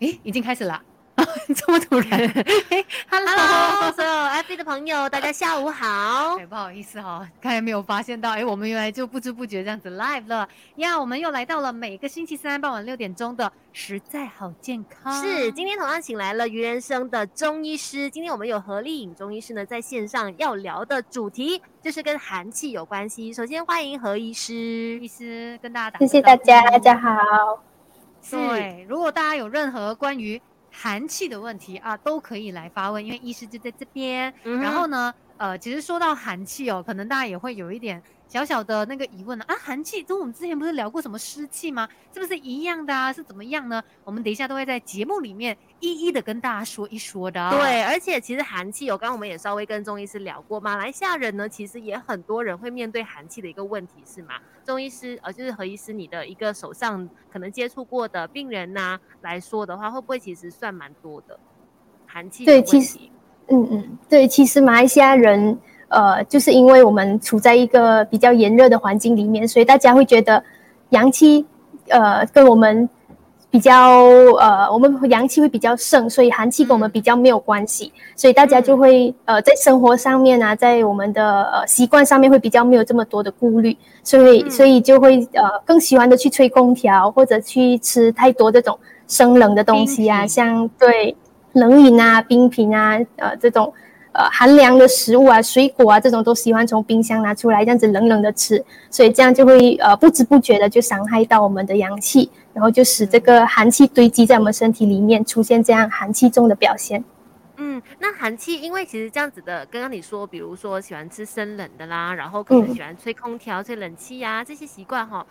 [0.00, 0.82] 诶，已经开始了。
[1.56, 2.20] 这么突然，
[3.08, 6.36] Hello，所有 FB 的朋友，大家下午好。
[6.36, 10.46] 哎，不好意思哈，刚才没有发现到，哎，我们原来就不知不觉这样子 live 了
[10.76, 11.00] 呀。
[11.00, 15.24] 我们又来到了每个星期三傍晚六点钟的实在好健康。
[15.24, 18.10] 是，今天同样请来了于人生的中医师。
[18.10, 23.32] 今天我们有何丽颖中医师呢，在线上要聊的主题就是跟寒气有关系。
[23.32, 24.52] 首先欢迎何医师，
[25.00, 27.62] 医师跟大家打谢谢大家，大家好。
[28.30, 30.40] 对，如果大家有任何关于
[30.72, 34.32] 寒气的问题啊，都可以来发问，因为医师就在这边。
[34.42, 38.02] 然后呢，呃，其实说到寒气哦，可能大家也会有一点。
[38.28, 41.88] 小小的那个疑问呢啊，寒气跟我们之前不是聊过什么湿气吗？
[42.12, 43.12] 是不是一样的啊？
[43.12, 43.82] 是怎么样呢？
[44.02, 47.50] 我们等一下都会在节目里面一一的跟大家说一说的。
[47.50, 54.34] 对，而且其实寒气有，刚刚我们也稍微跟中医师聊过，马来西亚人呢，其实也很多人会面对寒气的一个问题，是吗？
[54.64, 61.38] 中医师呃，就是何医师，你的一个手上可能接触过的病人呐来说的话，会不会其实算蛮多的
[62.06, 62.44] 寒气？
[62.44, 62.98] 对，其实，
[63.46, 65.56] 嗯嗯，对，其实马来西亚人。
[65.88, 70.42] 呃，就是因为我们处在一个比较炎热的环境里面，所以大家会觉得
[70.90, 71.46] 阳气，
[71.88, 72.88] 呃，跟我们
[73.50, 74.02] 比较，
[74.38, 91.16] 呃，我们阳气会比较盛，所以寒气跟我们比较没有关系，所以大家就会呃，在生活上面啊，在我们的呃习惯上面会比较没有这么多的顾虑，所以所以就会呃更喜欢的去吹空调或者去吃太多这种生冷的东西啊，像对
[91.52, 93.72] 冷饮啊、冰品啊，呃这种。
[94.16, 107.04] 呃，寒凉的食物啊，水果啊，这种都喜欢从冰箱拿出来，这样子冷冷的吃，所以这样就会呃不知不觉的就伤害到我们的阳气，然后就使这个寒气堆积在我们身体里面，出现这样寒气重的表现。
[107.58, 115.26] 嗯，那寒气，因为其实这样子的，刚刚你说，比如说喜欢吃生冷的啦，然后可能喜欢吹空调、吹冷气呀，这些习惯哈，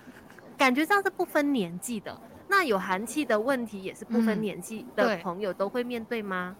[0.55, 2.15] 感觉上是不分年纪的。
[2.47, 6.55] 那有寒气的问题，也是不分年纪的朋友都会面对吗？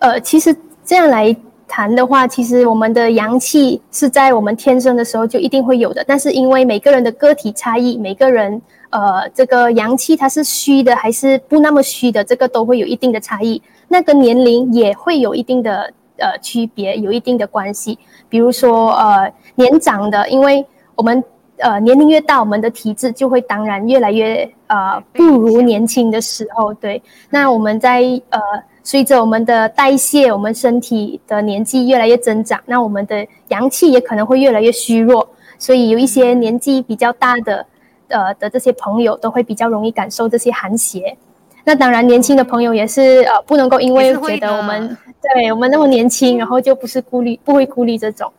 [0.00, 1.34] 呃，其实这样来
[1.68, 13.62] 谈的话，其实我们的阳气是在我们天生的时候就一定会有的，但是因为每个人的个体差异，每个人呃这个阳气它是虚的还是不那么虚的，这个都会有一定的差异。
[13.88, 17.98] 那跟年龄也会有一定的呃区别，有一定的关系。
[18.28, 20.64] 比如说呃年长的，因为
[20.96, 21.22] 我们
[21.58, 26.72] 呃年龄越大，我们的体质就会当然越来越呃不如年轻的时候。
[26.74, 28.00] 对，那我们在
[28.30, 28.40] 呃。
[28.90, 35.28] 随着我们的代谢，我们身体的年纪越来越增长，那我们的阳气也可能会越来越虚弱。
[35.60, 37.64] 所以有一些年纪比较大的，
[38.08, 41.16] 呃的这些朋友都会比较容易感受这些寒邪。
[41.62, 48.32] 那当然，年轻的朋友也是呃不能够因为觉得我们对我们那么年轻，然后就不是顾虑不会顾虑这种。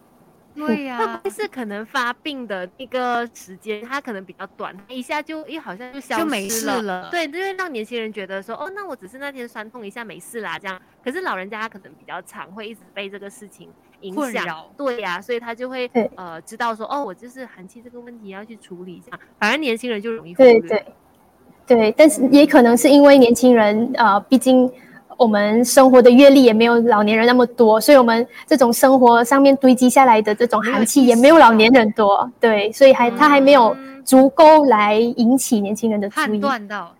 [0.67, 7.09] 对呀，是可能发病的一个时间，它可能比较短，一下就一好像就消失了。
[7.09, 10.81] 对，就会让年轻人觉得说，哦，那我只是那天酸痛一下，没事啦，这样。
[11.03, 13.69] 可是老人家他可能比较长，会一直被这个事情
[14.01, 14.65] 影响。
[14.77, 19.17] 对呀，所以他就会呃知道说，哦，我就是寒气这个问题要去处理一下。
[19.39, 20.59] 反而年轻人就容易忽略。
[20.59, 20.85] 对对
[21.65, 24.71] 对，但是也可能是因为年轻人呃，毕竟。
[25.21, 36.91] 我们生活的阅历也没有老年人那么多，所以我们这种生活上面堆积下来的这种寒气也没有老年人多，对，所以还他还没有足够来引起年轻人的判断到，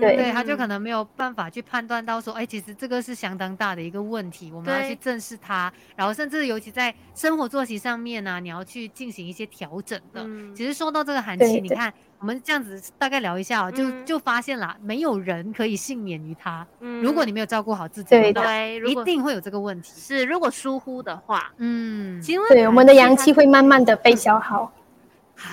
[0.00, 10.24] 对，对，他就可能没有办法去判断到说，哎，其实这个是相当大的一个问题，我们要去正视它，然后甚至尤其在生活作息上面呢，你要去进行一些调整的。
[10.54, 11.92] 其实说到这个寒气，你看。
[12.20, 16.66] 我们这样子大概聊一下哦，就就发现了，没有人可以幸免于它。
[16.80, 19.92] 嗯，如果你没有照顾好自己，对对，一定会有这个问题。
[19.94, 24.72] 是，如果疏忽的话，嗯，对，我们的阳气会慢慢的被消耗。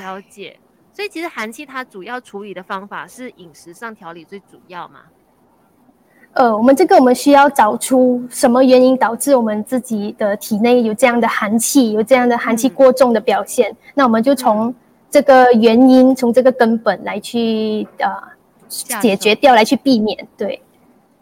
[0.01, 0.57] 了解。
[0.95, 5.01] 所以其实寒气它主要处理的方法是饮食上调理最主要嘛？
[6.33, 13.75] 呃，我们这个我们需要找出什么原因导致我们自己的体内有这样的寒气，有这样的寒气过重的表现。
[13.93, 14.73] 那我们就从。
[15.07, 18.11] 这个原因从这个根本来去呃
[18.67, 20.61] 解决掉，来去避免，对，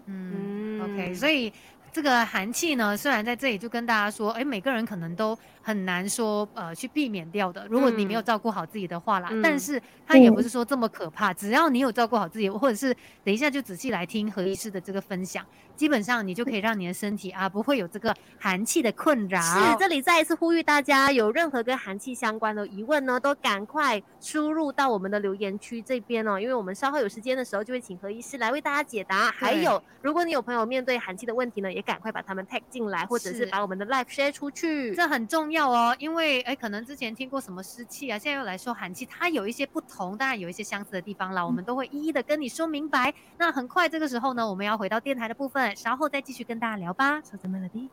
[0.08, 1.54] 嗯，OK，所以
[1.92, 5.38] 这个寒气呢，虽然在这里就跟大家说，哎，每个人可能都。
[5.64, 7.66] 很难说，呃，去避免掉的。
[7.70, 11.34] 如果你没有照顾好自己的话啦，但是它也不是说这么可怕。
[11.34, 12.94] 只要你有照顾好自己，或者是
[13.24, 19.40] 等一下就仔细来听何医师的这个分享，基本上你就可以让你的身体啊不会有这个寒气的困扰。
[19.42, 29.32] 是，这里再一次呼吁大家，有任何跟寒气相关的疑问呢，都赶快输入到我们的留言区这边哦，因为我们稍后有时间的时候就会请何医师来为大家解答。
[29.32, 35.53] 还有，如果你有朋友面对寒气的问题呢，也赶快把他们 tag 进来，或者是把我们的 live share 出去，这很重要。
[35.54, 43.14] 要哦，因为哎，可能之前听过什么湿气啊，现在又来说寒气，它有一些不同，当然有一些相似的地方啦，我们都会一一的跟你说明白。
[43.38, 47.22] 那很快这个时候呢，我们要回到电台的部分，稍后再继续跟大家聊吧。
[47.22, 47.90] 说什么了的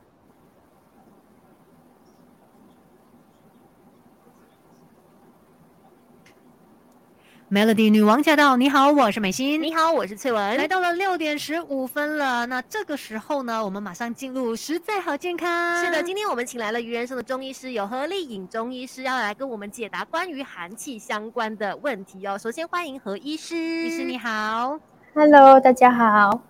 [7.51, 8.57] ？Melody 女王驾到！
[8.57, 9.61] 你好，我是美心。
[9.61, 10.57] 你好，我是翠文。
[10.57, 15.85] 来到了六点十五分了，那这个时候呢，我们马上进入实在好健康。
[15.85, 22.39] 是的，今天我们请来了余人生的中医师，有何丽颖中医师要来跟我们解答关于寒气相关的问题哦。
[22.39, 24.79] 首先欢迎何医师，医师你好
[25.15, 26.41] ，Hello，大家好。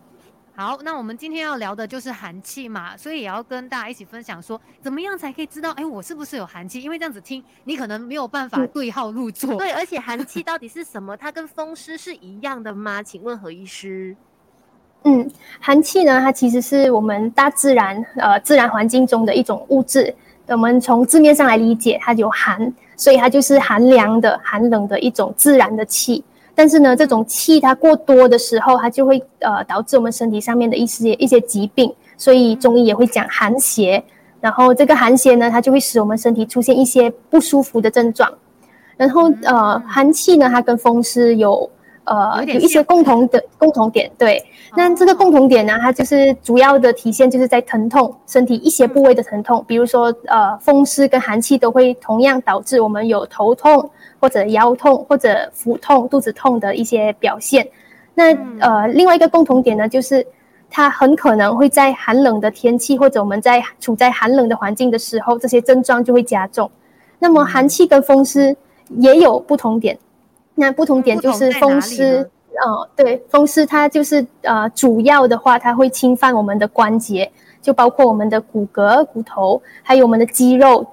[0.61, 6.83] 好，那我们今天要聊的就是寒气嘛，所以也要跟大家一起分享说，怎么样才可以知道，哎，我是不是有寒气？
[6.83, 9.57] 因为这样子听，你可能没有办法对号入座。
[9.57, 11.17] 对，而且寒气到底是什么？
[11.17, 13.03] 它跟风湿是一样的吗？
[13.03, 14.15] 请问何医师？
[15.05, 15.27] 嗯，
[15.59, 20.15] 寒气呢，它其实是我们大自然呃自然环境中的一种物质。
[20.47, 26.23] 我们从字面上来理解，它有寒，所以它就是寒凉的、寒冷的一种自然的气。
[26.61, 34.05] 但是呢，这种气它过多的时候，它就会呃导致我们身体上面的一些一些疾病，所以中医也会讲寒邪。
[34.43, 38.31] 然后这个寒邪呢，它就会使我们身体出现一些不舒服的症状。
[38.99, 41.71] 然后呃，寒气呢，它跟风湿有。
[42.05, 44.43] 呃，有一些共同的共同点，对。
[44.76, 57.69] 那这个共同点呢，它就是主要的体现就是在疼痛，身体一些部位的疼痛，比如说呃，风湿跟寒气都会同样导致我们有头痛或者腰痛或者腹痛、肚子痛的一些表现。
[58.14, 60.26] 那呃，另外一个共同点呢，就是
[60.70, 66.70] 它很可能会在寒冷的天气或者我们在处在寒冷的环境的时候，这些症状就会加重。
[67.19, 68.56] 那么寒气跟风湿
[68.99, 69.99] 也有不同点。
[70.61, 72.29] 那不同点就是风湿，
[72.62, 80.87] 呃，对，风湿它就是呃，主要的话，它会侵犯我们的关节，就包括我们的骨骼、骨头，还有我们的肌肉。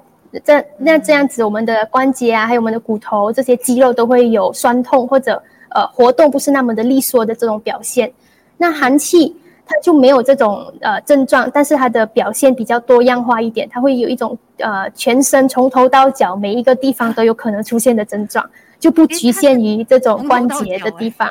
[0.46, 5.42] 这那这样子，我们的关节啊，还有我们的骨头这些肌肉都会有酸痛或者
[5.75, 8.10] 呃活动不是那么的利索的这种表现。
[8.58, 9.36] 那寒气
[9.66, 18.50] 它就没有这种呃症状，但是它的表现比较多样化一点，它会有一种呃全身从头到脚每一个地方都有可能出现的症状。
[18.79, 21.29] 就不局限于这种关节的地方，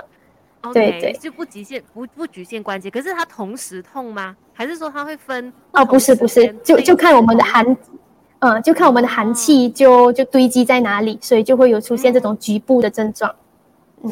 [0.72, 2.90] 对对，就不局限不不局限关节。
[2.90, 4.36] 可是它同时痛吗？
[4.52, 5.52] 还是说它会分？
[5.72, 7.76] 哦，不是不是，就就看我们的寒，
[8.40, 13.34] 嗯，就看我们的寒气就就堆积在哪里，所以就会有出现这种局部的症状。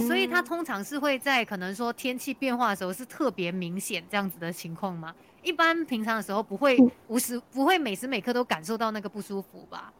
[0.08, 5.14] 所以它通常是会在可能说天气变化的时候是特别明显这样子的情况吗？
[5.42, 9.92] 一般平常的时候不会无时不会每时每刻都感受到那个不舒服吧？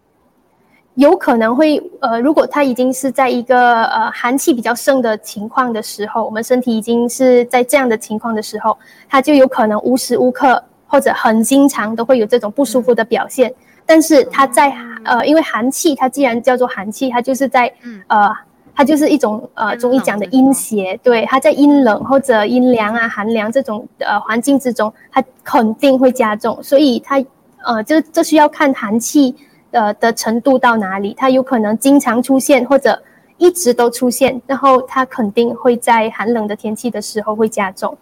[0.96, 13.52] 有可能会，呃，如果它已经是在一个呃寒气比较盛的情况的时候，我们身体已经是在这样的情况的时候，它就有可能无时无刻或者很经常都会有这种不舒服的表现。
[13.85, 14.73] 但是它在
[15.05, 17.70] 呃，因为寒气它既然叫做寒气，它就是在
[18.06, 18.31] 呃，
[18.73, 26.62] 它就是一种呃中医讲的阴邪，对，它在阴冷或者阴凉啊、寒凉这种呃环境之中，它肯定会加重。
[26.62, 27.17] 所以它
[27.64, 29.35] 呃，这这需要看寒气。
[29.75, 31.12] 呃的程度到哪里？
[31.19, 33.03] 它有可能经常出现，或者
[33.37, 37.99] 一直都出现，然后它肯定会在寒冷的天气的时候会加重。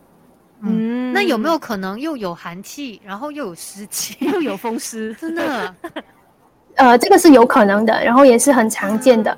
[0.61, 5.13] 嗯，那有没有可能又有寒气，然后又有湿气，又有风湿？
[5.19, 5.75] 真的？
[6.77, 9.37] 呃，这个是有可能的，然后也是很常见的。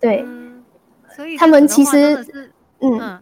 [0.00, 0.24] 对，
[1.14, 2.26] 所以他们其实，
[2.80, 3.20] 嗯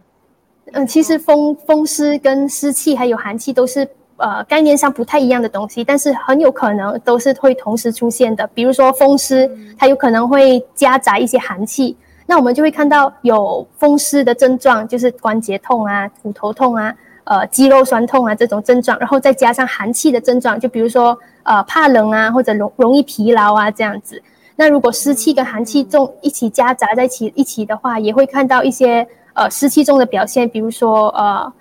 [0.73, 3.87] 嗯，其实风风湿跟湿气还有寒气都是。
[4.17, 8.47] 呃，概念上不太一样的东西，但是很有可能都是会同时出现的。
[8.47, 9.47] 比如说风湿，
[9.77, 11.95] 它有可能会夹杂一些寒气，
[12.25, 16.91] 那我们就会看到有风湿的症状，就是关节痛啊、骨头痛啊、
[17.25, 24.19] 呃肌肉酸痛啊这种症状，然后再加上寒气的症状，就比如说呃怕冷啊，或者容容易疲劳啊这样子。
[24.55, 31.53] 那如果湿气跟寒气重一起夹杂在一起一起的话，也会看到一些呃湿气重的表现，比如说呃。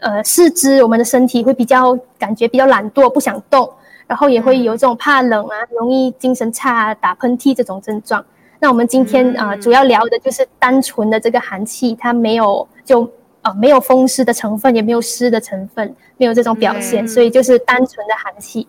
[0.00, 3.70] 呃，四肢我们的身体会比较感觉比较懒惰，不想动，
[4.06, 8.24] 然后也会有这种怕冷啊，容易精神差、啊打喷嚏这种症状。
[8.58, 13.10] 那我们今天啊，主要聊的就是单纯的这个寒气，它没有就
[13.42, 18.66] 呃没有风湿的成分，也没有湿的成分，没有这种表现，所以就是单纯的寒气。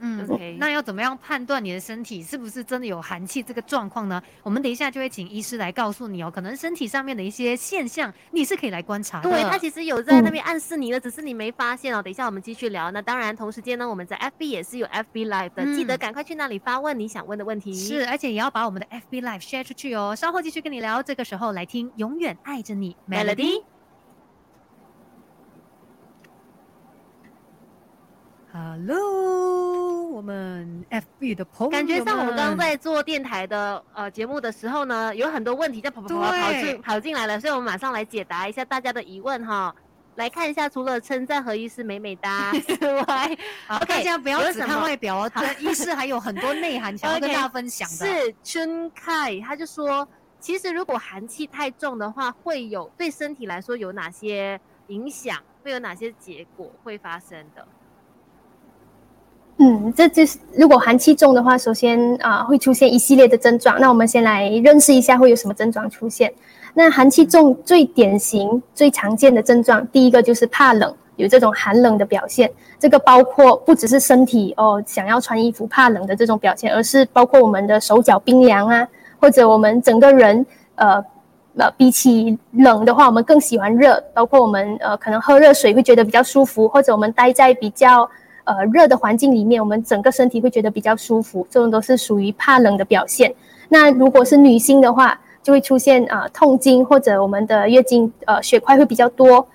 [0.00, 4.22] 嗯，OK，那要怎么样判断你的身体是不是真的有寒气这个状况呢？
[4.42, 6.30] 我们等一下就会请医师来告诉你哦。
[6.30, 9.30] 可能身体上面的一些现象，你是可以来观察的。
[9.30, 12.02] 对他其实有在那边暗示你了，只是你没发现哦。
[12.02, 12.90] 等一下我们继续聊。
[12.90, 17.74] 那当然，同时间呢，我们在 FB 也是有 FB Live 的，记得赶快去那里发问你想问的问题。
[17.74, 20.14] 是，而且也要把我们的 FB Live share 出去哦。
[20.16, 21.02] 稍后继续跟你聊。
[21.02, 23.75] 这个时候来听《永远爱着你》Melody。
[28.56, 30.06] Hello。
[30.12, 39.74] 我们 FB 的朋友感觉像我们刚刚在做电台的呃节目的时候呢，有很多问题在跑跑跑跑进跑进来了，所以我们马上来解答一下大家的疑问哈。
[40.14, 43.36] 来看一下，除了称赞何医师美美哒之外
[43.68, 47.94] ，OK，大家不要只看外表哦，医师还有很多内涵想要跟大家分享的。
[47.94, 50.08] 是春凯，他就说，
[50.40, 55.38] 其实如果寒气太重的话，会有对身体来说有哪些影响？
[55.62, 57.66] 会有哪些结果会发生的？
[59.58, 63.80] 嗯，这就是如果寒气重的话，首先啊会出现一系列的症状。
[63.80, 66.30] 那我们先来认识一下会有什么症状出现。
[66.74, 72.52] 那寒气重最典型、最常见的症状，第一个就是怕冷，有这种寒冷的表现。
[72.78, 78.86] 这个包括不只是身体哦想要穿衣服怕冷的这种表现，而是包括我们的手脚冰凉啊，
[79.18, 80.44] 或者我们整个人
[80.74, 81.02] 呃
[81.56, 83.98] 呃比起冷的话，我们更喜欢热。
[84.12, 88.06] 包括我们呃可能喝热水会觉得比较舒服，或者我们待在比较。
[88.46, 93.34] 呃，热的环境里面，我们整个身体会觉得比较舒服，这种都是属于怕冷的表现。
[93.68, 99.46] 那如果是女性的话，就会出现啊痛经或者我们的月经呃血块会比较多。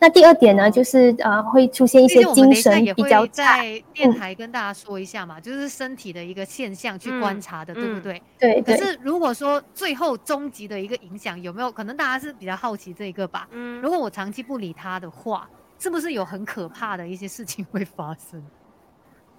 [0.00, 3.32] 那第二点呢，就是呃会出现一些精神比较差。
[3.32, 8.22] 在电台跟大家说一下嘛，就是身体的一个现象去观察的，对不对？
[8.38, 8.62] 对。
[8.62, 13.46] 可是如果说最后终极的一个影响有没有可能，大家是比较好奇这一个吧？
[13.50, 13.78] 嗯。
[13.82, 15.46] 如果我长期不理他的话。
[15.78, 18.42] 是不是有很可怕的一些事情会发生？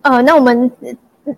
[0.01, 0.72] 呃，那我们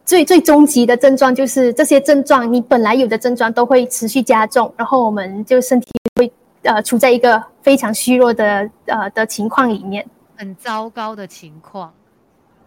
[0.05, 6.31] 最最终极的症状就是这些症状，你本来有的症状都会持续加重，然后我们就身体会
[6.62, 11.91] 呃处在一个非常虚弱的呃的情况里面，很糟糕的情况。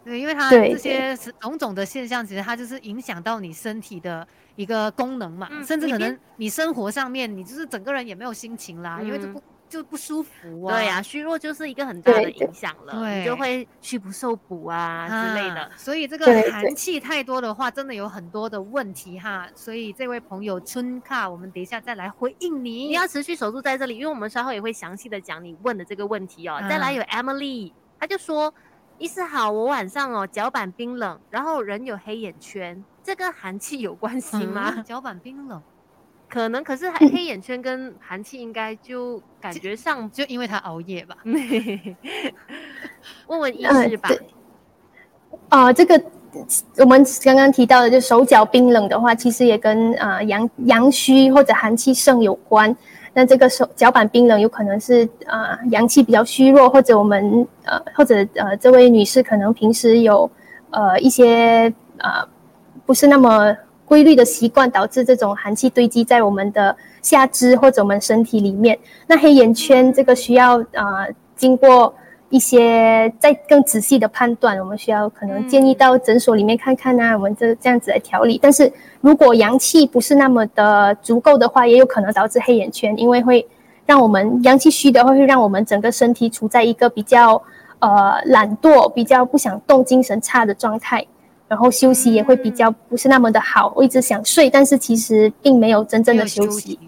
[0.04, 4.26] 对，因为它这些种种的现象，其实它就是影响到你身体的
[4.56, 9.40] 一个功能嘛，甚至可能你生活上面，你就是整个人也没有心情啦，因为这不。
[9.74, 15.68] 就不舒服啊，对呀，虚弱就是一个很大的影响了，你就会虚不受补啊之类的。
[15.76, 19.48] 所以这个寒气太多的话，真的有很多的问题哈。
[19.52, 22.86] 所以这位朋友春卡，我们等一下再来回应你。
[22.86, 26.60] 你要持续守住在这里，因为我们稍后也会详细的讲你问的这个问题哦。
[26.68, 28.54] 再来有 Emily，他就说：
[28.98, 34.82] 医师好，我晚上哦脚板冰冷，然后人有黑眼圈，这跟寒气有关系吗？
[34.86, 35.60] 脚板冰冷。
[36.34, 41.16] 可能，可是黑黑眼圈跟寒气应该就感觉上就因为他熬夜吧。
[43.28, 44.10] 问问医师吧。
[45.48, 46.02] 啊，这个
[46.78, 52.76] 我们刚刚提到的，就手脚冰冷的话，其实也跟啊阳阳虚或者寒气盛有关。
[53.12, 60.28] 那这个手脚板冰冷，有可能是啊阳气比较虚弱，或者我们呃或者呃这位女士可能平时有
[60.70, 62.26] 呃一些啊
[62.84, 63.56] 不是那么。
[63.86, 68.78] 规律的习惯导致这种寒气堆积在我们的下肢或者我们身体里面。
[69.06, 71.94] 那黑眼圈这个需要啊经过
[72.30, 78.38] 一些再更仔细的判断，我们需要可能建议到诊所里面看看啊，我们这这样子来调理。
[78.42, 83.46] 但是如果阳气不是那么的足够的话，也有可能导致黑眼圈，因为会
[83.86, 87.40] 让我们阳气虚的话，会让我们整个身体处在一个比较
[87.78, 91.06] 呃懒惰、比较不想动、精神差的状态。
[91.48, 96.78] 然后休息也会比较不是那么的好，我一直想睡，但是其实并没有真正的休息。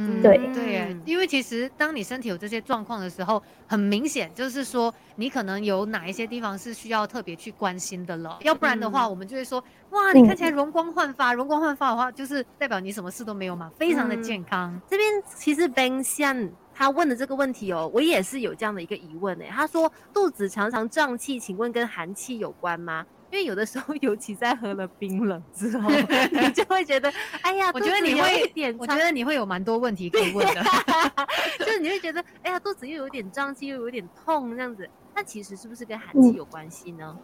[0.00, 8.38] 嗯，对对，因为其实当你身体有这些状况的时候，很明显就是说你可能有哪一些地方是需要特别去关心的了。
[8.42, 9.58] 要不然的话，我们就会说
[9.90, 14.80] 哇，你看起来容光焕发，容光焕发的话，就是代表你什么事都没有嘛，非常的健康。
[14.88, 19.48] 这边其实 Ben Shan 他问的这个问题哦，我也是有这样的一个疑问诶。
[19.50, 23.04] 他说肚子常常胀气，请问跟寒气有关吗？
[23.30, 25.90] 因为有的时候，尤其在喝了冰冷之后，
[26.32, 30.62] 你就会觉得，哎呀，我觉得你会点，我觉得你会有蛮多问题可以问的，
[31.60, 37.16] 就是你会觉得，哎呀，肚子又有点胀气，又有点痛这样子，那其实是不是跟寒气有关系呢？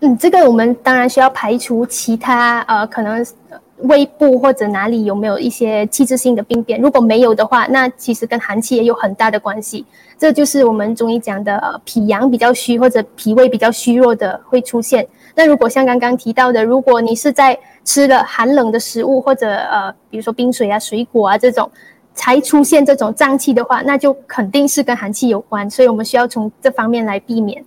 [0.00, 3.24] 嗯，这个我们当然需要排除其他呃，可能
[3.84, 6.80] 胃部或者哪里有没有一些器质性的病变。
[6.80, 9.84] 如果没有的话，那其实跟寒气也有很大的关系。
[10.18, 15.06] 这就是我们中医讲的脾阳比较虚或者脾胃比较虚弱的会出现。
[15.34, 21.70] 那如果像刚刚提到的，如果你是在吃了寒冷的食物或者呃，比如说冰水啊、水果啊这种，
[22.14, 25.68] 才出现这种胀气的话，那就肯定是跟寒气有关。
[25.68, 27.64] 所以我们需要从这方面来避免。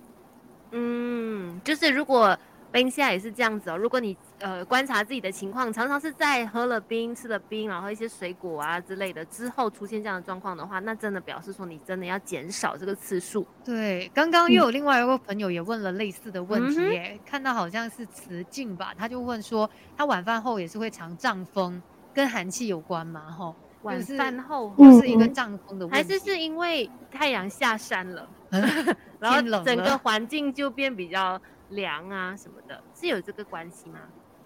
[0.72, 2.36] 嗯，就是如果
[2.70, 3.76] 冰下也是这样子哦。
[3.76, 13.46] 如果你呃观察自己的情况，常常是在喝了冰、吃了冰，然后一些水果啊之类的之后出现这样的状况的话，那真的表示说你真的要减少这个次数。
[13.64, 21.80] 对，刚刚又有另外一个朋友也问了类似的问题耶，看到好像是慈静吧，他就问说他晚饭后也是会常胀风，
[22.12, 23.30] 跟寒气有关吗？
[23.30, 28.28] 哈，晚饭后是一个胀风的问题，还是是因为太阳下山了？
[29.20, 33.98] 然后整个环境就变比较凉啊什么的，是有这个关系吗？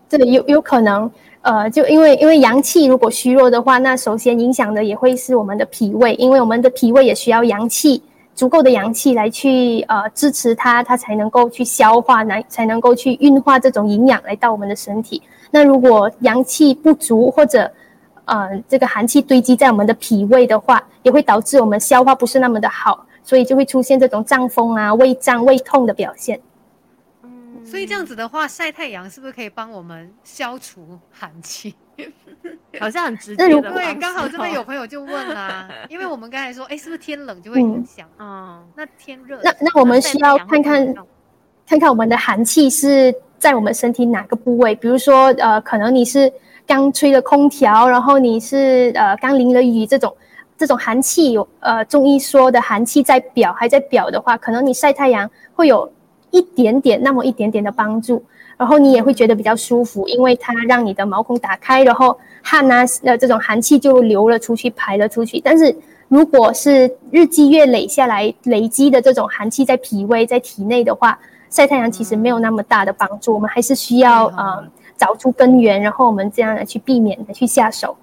[0.08, 1.10] 对，有有可能，
[1.40, 8.02] 呃，就因为因为阳气如果虚弱的话，那首先影响的也会是我们的脾胃，因为我们的脾胃也需要阳气。
[8.34, 15.22] 足够的阳气来去呃支持它，它才能够去消化，来才能够去运化这种营养来到我们的身体。
[15.50, 17.70] 那如果阳气不足或者
[18.24, 26.40] 呃这个寒气堆积在我们的脾胃的话，也会导致我们消化不是那么的好，所以就会出现这种胀风啊、胃胀、胃痛的表现。
[27.62, 31.74] 嗯，所以这样子的话，晒太阳是不是可以帮我们消除寒气？
[32.80, 38.62] 好像很直接的，对，刚好这边有朋友就问啦， 因为我们刚才说，哎，是不是天冷就会影响啊？
[38.74, 40.94] 那天热，那那我们需要看看，
[41.66, 44.74] 看看我们的寒气是在我们身体哪个部位？
[44.74, 46.32] 比如说，呃，可能你是
[46.66, 50.16] 刚吹了空调，然后你是呃刚淋了雨，这种
[50.56, 55.92] 这种寒气有呃中医说的寒气在表还在表的话，可能你晒太阳会有
[56.32, 58.24] 一点点那么一点点的帮助。
[58.58, 65.40] 然后你也会觉得比较舒服，因为它让你的毛孔打开，然后汗啊，呃，这种寒气就流了出去，排了出去。
[65.40, 65.74] 但是
[66.06, 71.18] 如果是日积月累下来累积的这种寒气在脾胃在体内的话，
[71.50, 73.34] 晒太阳其实没有那么大的帮助。
[73.34, 74.64] 我们还是需要呃
[74.96, 77.96] 找出根源，然后我们这样来去避免的去下手。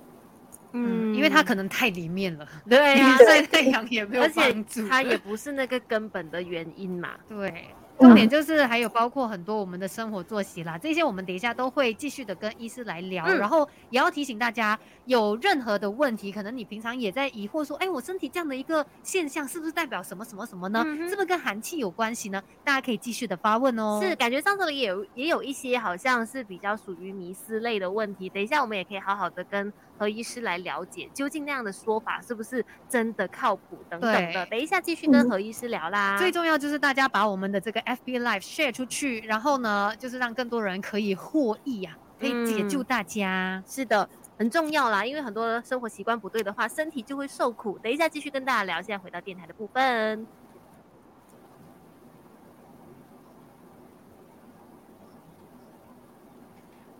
[0.74, 7.54] 嗯，因为它可能太里面了， 对呀，晒 太阳也没有帮助，它也不是那个根本的原因嘛，对。
[8.00, 20.84] 重点就是还有包括很多我们的生活作息啦，这些我们等一下都会继续的跟医师来聊，然后也要提醒大家，有任何的问题，可能你平常也在疑惑说，哎，我身体这样的一个现象是不是代表什么什么什么呢？
[21.10, 22.42] 是不是跟寒气有关系呢？
[22.64, 24.00] 大家可以继续的发问哦。
[24.02, 29.72] 是，感觉上这里也有也有一些好像是比较属于迷思类的问题，等一下我们也可以好好的跟。
[30.00, 36.18] 和医师来了解究竟那样的说法是不是真的靠谱等等的，等一下继续跟何医师聊啦。
[36.18, 43.62] 最重要就是大家把我们的这个 FB Live share 出去，然后呢，就是让更多人可以获益呀，可以解救大家。
[43.68, 47.78] 是的，很重要啦，因为很多生活习惯不对的话，身体就会受苦。
[47.80, 50.26] 等一下继续跟大家聊，现在回到电台的部分。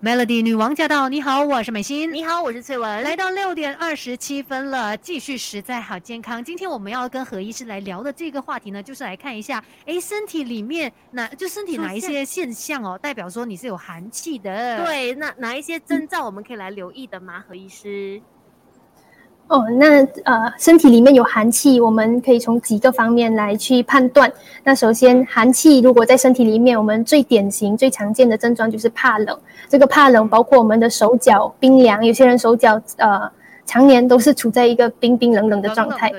[0.02, 1.10] Melody 女王驾到！
[1.10, 2.14] 你好，我是美心。
[2.14, 3.04] 你好，我是翠文。
[3.04, 6.42] 来到六点二十七分了，继续实在好健康。
[6.42, 14.86] 今天我们要跟何医师来聊的这个话题呢，就是来看一下，哎，身体里面哪就身体哪一些现象哦，代表说你是有寒气的。
[14.86, 17.44] 对，那哪一些征兆我们可以来留意的吗？
[17.46, 18.22] 何医师？
[19.50, 24.32] 哦，那呃，身体里面有寒气，我们可以从几个方面来去判断。
[24.64, 29.36] 那首先，寒气如果在身体里面，我们最典型、最常见的症状就是怕冷。
[29.68, 33.28] 这个怕冷包括我们的手脚冰凉，有些人手脚呃
[33.66, 36.12] 常年都是处在一个冰冰冷冷的状态。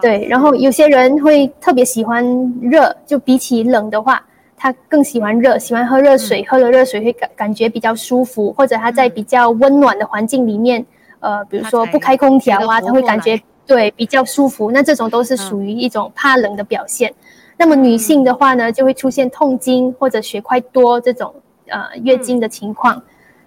[0.00, 2.24] 对，然后有些人会特别喜欢
[2.60, 4.20] 热，就比起冷的话，
[4.56, 10.84] 他更喜欢热，喜欢喝热水，喝了热水会感感觉比较舒服，或者他在比较温暖的环境里面。
[11.22, 14.72] 呃，比如说不开空调啊，他会感觉对比较舒服。
[14.72, 17.14] 那这种都是属于一种怕冷的表现。
[17.56, 21.32] 那么女性的话呢，就会出现痛经或者血块多这种
[21.68, 23.00] 呃月经的情况。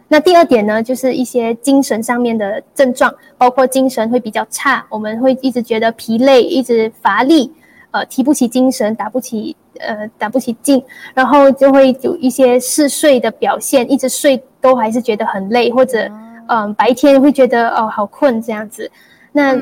[0.07, 7.51] 那第二点呢，就是一些精神上面的症状，包括精神会比较差，我们会一直觉得疲累，一直乏力，
[7.91, 10.81] 呃，提不起精神，打不起呃打不起劲，
[11.13, 16.09] 然后就会有一些嗜睡的表现，一直睡都还是觉得很累，或者。
[16.47, 18.89] 嗯，白天会觉得哦好困这样子，
[19.31, 19.55] 那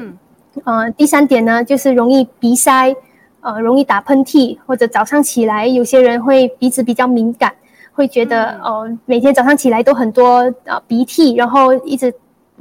[0.64, 2.96] 呃第三点呢，就是容易鼻塞，
[3.42, 7.54] 呃容易打喷嚏，或者早上起来有些人会鼻子比较敏感，
[7.94, 12.14] 会觉得哦每天早上起来都很多呃鼻涕，然后一直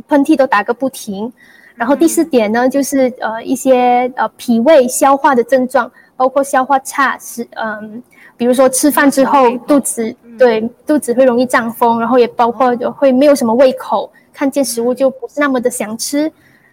[0.08, 1.32] 喷嚏都打个不停。
[1.74, 5.90] 然后第四点呢，就是呃一些呃脾胃消化的症状，
[6.22, 8.02] 包括消化差是嗯。
[8.35, 16.32] 比如说吃饭之后肚子对肚子会容易胀风，然后也包括会没有什么胃口，看见食物就不是那么的想吃，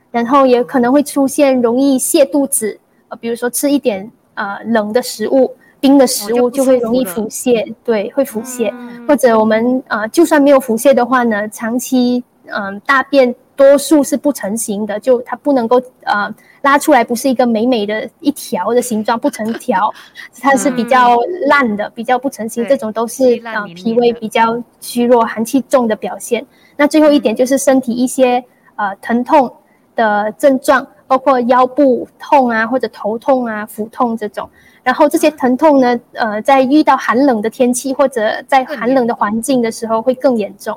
[0.10, 8.74] 然后也可能会出现容易泻肚子，呃，比如说吃一点呃冷的食物、冰的食物就会容易腹泻，对，会腹泻，
[9.08, 13.36] 或者我们呃就算没有腹泻的话呢，长期嗯大便。
[13.60, 19.94] 多数是不成形的，就它不能够呃拉出来，不是一个美美的一条的形状，不成条，
[20.42, 21.18] 它是比较
[21.48, 26.46] 烂的，比较不成形，这种都是呃脾胃比较虚弱、寒气重的表现。
[26.76, 28.44] 那最后一点就是身体一些
[28.76, 29.52] 呃疼痛
[29.96, 34.50] 的症状，包括腰部痛啊，或者头痛啊、腹痛这种。
[34.82, 40.76] 然后这些疼痛呢，呃，在遇到寒冷的天气或者在寒冷的环境的时候会更严重。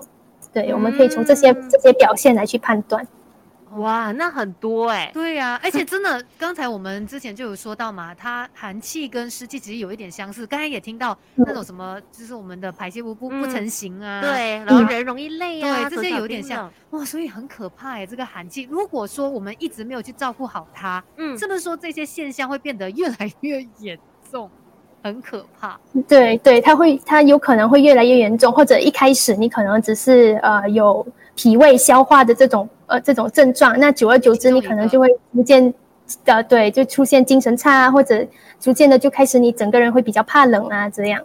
[0.53, 3.07] 对，我们可以从这些这些表现来去判断。
[3.77, 5.11] 哇，那很多哎。
[5.13, 10.47] 对呀，而且真的，刚才我们之前就有说到嘛， 它寒气跟湿气其实有一点相似。
[10.47, 18.69] 刚才也听到那种什么，就是我们的排泄物不不成形啊，对，然后人容易累啊，对，这些有点像哇，所以很可怕哎，这个寒气。
[18.71, 23.99] 如果说我们一直没有去照顾好它，嗯，是不是说这些现象会变得越来越严
[24.31, 24.51] 重？
[25.05, 31.05] 很可怕，对对，它会，它有可能会越来越严重，或者一开始你可能只是呃有
[31.35, 35.73] 脾胃消化的这种呃这种症状，那久而久之你可能就会逐渐
[36.25, 38.25] 的对，就出现精神差啊，或者
[38.61, 41.23] 逐渐的就开始你整个人会比较怕冷啊这样。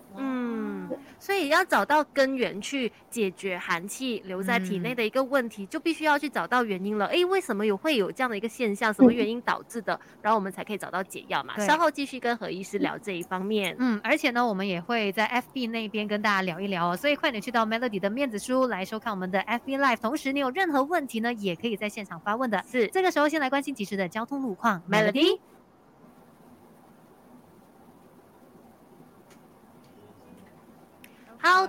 [1.27, 7.05] 所以要找到根源去解决寒气留在体内的一个问题，就必须要去找到原因了。
[7.07, 8.93] 哎，为什么有会有这样的一个现象？
[8.93, 9.99] 什么原因导致的？
[10.21, 11.59] 然后我们才可以找到解药嘛。
[11.59, 13.75] 稍后继续跟何医师聊这一方面。
[13.77, 16.95] 嗯，而且呢，我们也会在 FB 那边跟大家聊一聊哦。
[16.95, 19.97] 所以快点去到 Melody 的面子书来收看我们的 FB Live。
[19.97, 22.63] 同时，你有任何问题呢，也可以在现场发问的。
[22.71, 24.81] 是，这个时候先来关心及时的交通路况。
[24.89, 25.37] Melody。
[25.37, 25.56] 好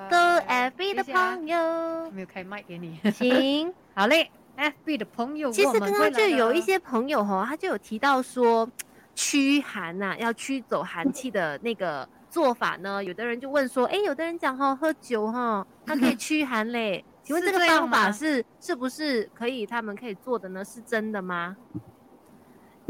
[0.09, 8.69] 的，FB 的朋友，没有开麦给你，行， 好嘞，FB 的朋友，其实刚刚就有一些朋友哈，他就有提到说
[9.15, 20.65] 驱寒呐，要驱走寒气的那个做法呢，有的人就问说，哎，有的人讲哈，喝酒哈， 它可以驱寒嘞，请问这个方法是是不是可以他们可以做的呢？
[20.65, 21.57] 是真的吗？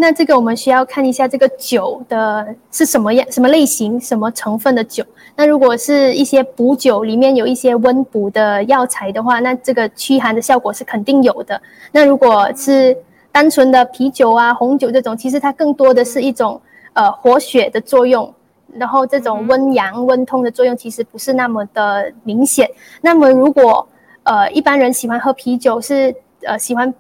[0.01, 5.05] 那这个我们需要看一下这个酒的是什么样、什么类型、什么成分的酒。
[5.35, 11.61] 那如果是一些补酒，里面有一些温补的药材的话，那这个驱寒的效果是肯定有的。
[11.91, 12.97] 那如果是
[13.33, 16.61] 单纯的啤酒啊、红酒这种，其实它更多的是一种
[16.93, 18.33] 呃活血的作用，
[18.75, 22.71] 然后这种温阳、温通的作用其实不是那么的明显。
[23.01, 23.85] 那么如果
[24.23, 26.95] 呃一般人喜欢喝啤酒，是呃喜欢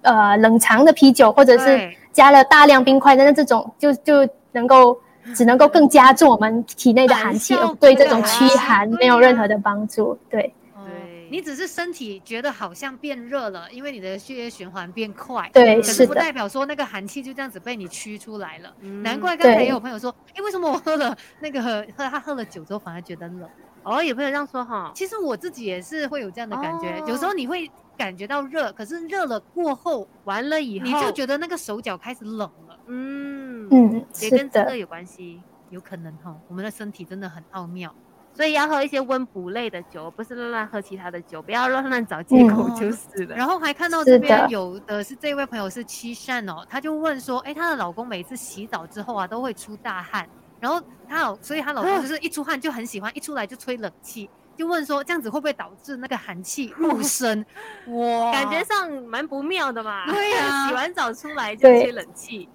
[0.00, 4.98] 呃冷藏的啤酒，或者是加了大量冰块的那这种，就就能够
[5.34, 10.16] 只能够更加重我们体内的寒气，对这种驱寒没有任何的帮助。
[10.30, 15.50] 对，对你只是身体觉得好像变热了，因为你的血液循环变快。
[15.52, 18.72] 对，可是不代表说那个寒气就这样子被你驱出来了。
[19.02, 23.48] 难怪刚才也有朋友说，哎，为什么我喝了那个喝他喝了酒之后反而觉得冷？
[23.82, 24.92] 哦，有朋友这样说哈。
[24.94, 27.68] 其实我自己也是会有这样的感觉，有时候你会。
[27.96, 32.78] 感觉到热，可是热了过后，完了以后，你就觉得那个手脚开始冷了。
[32.86, 36.36] 嗯嗯，也跟这个有关系，有可能哈。
[36.48, 37.94] 我们的身体真的很奥妙，
[38.34, 43.34] 所以要喝一些温补类的酒，不是乱乱喝其他的酒，不要乱乱找借口就是了。
[43.34, 50.28] 然后还看到这边有的是这位朋友是七善哦，他就问说，哎，她的老公每次洗澡之后啊都会出大汗，
[50.60, 50.78] 然后
[51.08, 54.28] 她老，所以她老公就是一出汗就很喜欢，一出来就吹冷气。
[54.56, 57.44] 就问说这样子会不会导致那个寒气 入身？
[57.88, 60.06] 哇，感觉上蛮不妙的嘛。
[60.06, 62.48] 对呀， 洗完澡出来就吹冷气。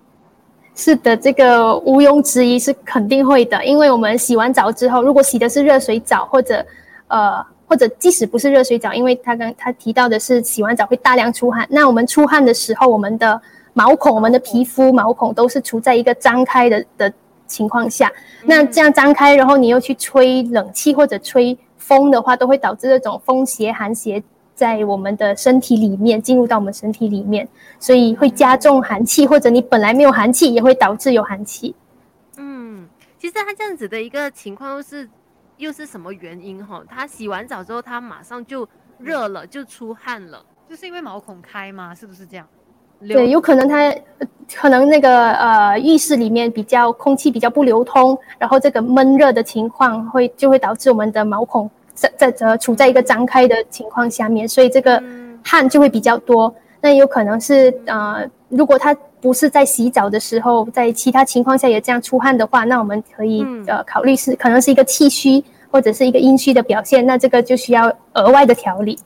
[0.75, 6.65] 是的，这个毋庸置疑是肯定会的，因为我们洗完澡之后，如果洗的是热水澡，或者
[7.09, 13.41] 呃，或者即使不是热水澡，因为他刚他提到的是洗完澡会大量出汗，那我们出汗的时候，我们的
[13.73, 17.13] 毛孔、我们的皮肤毛孔都是处在一个张开的的
[17.45, 18.09] 情况下，
[18.45, 21.57] 那这样张开，然后你又去吹冷气或者吹。
[21.89, 24.21] 风的话都会导致这种风邪、寒邪
[24.53, 27.47] 在我们的身体里面进入到我们身体里面，
[27.79, 31.73] 所以会加重寒气，或者你本来没有寒气，也会导致有寒气。
[32.37, 35.09] 嗯，其实他这样子的一个情况又是
[35.57, 36.83] 又是什么原因哈？
[36.87, 38.67] 他洗完澡之后，他马上就
[38.99, 41.95] 热了，就出汗了，就是因为毛孔开吗？
[41.95, 42.45] 是不是这样？
[43.07, 43.95] 对，有可能他
[44.53, 51.71] 可能那个呃浴室里面比较空气比较不流通，然后这个闷热的情况会就会导致我们的毛孔。
[51.99, 55.03] 在在呃处在一个张开的情况下面，所以这个
[55.43, 56.53] 汗就会比较多。
[56.81, 67.05] 那有可能是呃，如果他不是在洗澡的时候，在其他情况下也这样出汗的话，那我们可以呃考虑是可能是一个气虚或者是一个阴虚的表现。
[67.05, 68.97] 那这个就需要额外的调理。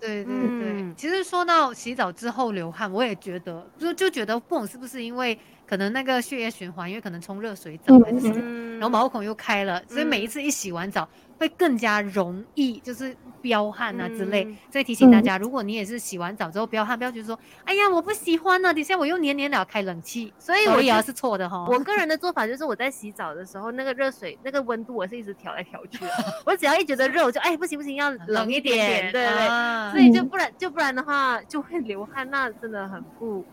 [0.00, 11.08] 对对对，其实说到洗澡之后流汗，我也觉得就就觉得不懂是不是因为可能那个血液循环，因为可能冲热水澡还是，然后毛孔又开了，所以每一次一洗完澡。
[11.42, 21.66] 会更加容易就是飙汗啊之类，所以提醒大家，如果你也是洗完澡之后飙汗，不要觉得说，哎呀我不喜欢呢，底下我又黏黏了开冷气，所以我也是错的哈。
[21.68, 25.98] 我 个人的做法就是我在洗澡的时候，那个热水那个温度我是一直调来调去，
[26.46, 33.44] 我只要一觉得热，我就哎不行不行要冷一点，对对对，所以就不然就不然的话就会流汗，那真的很不，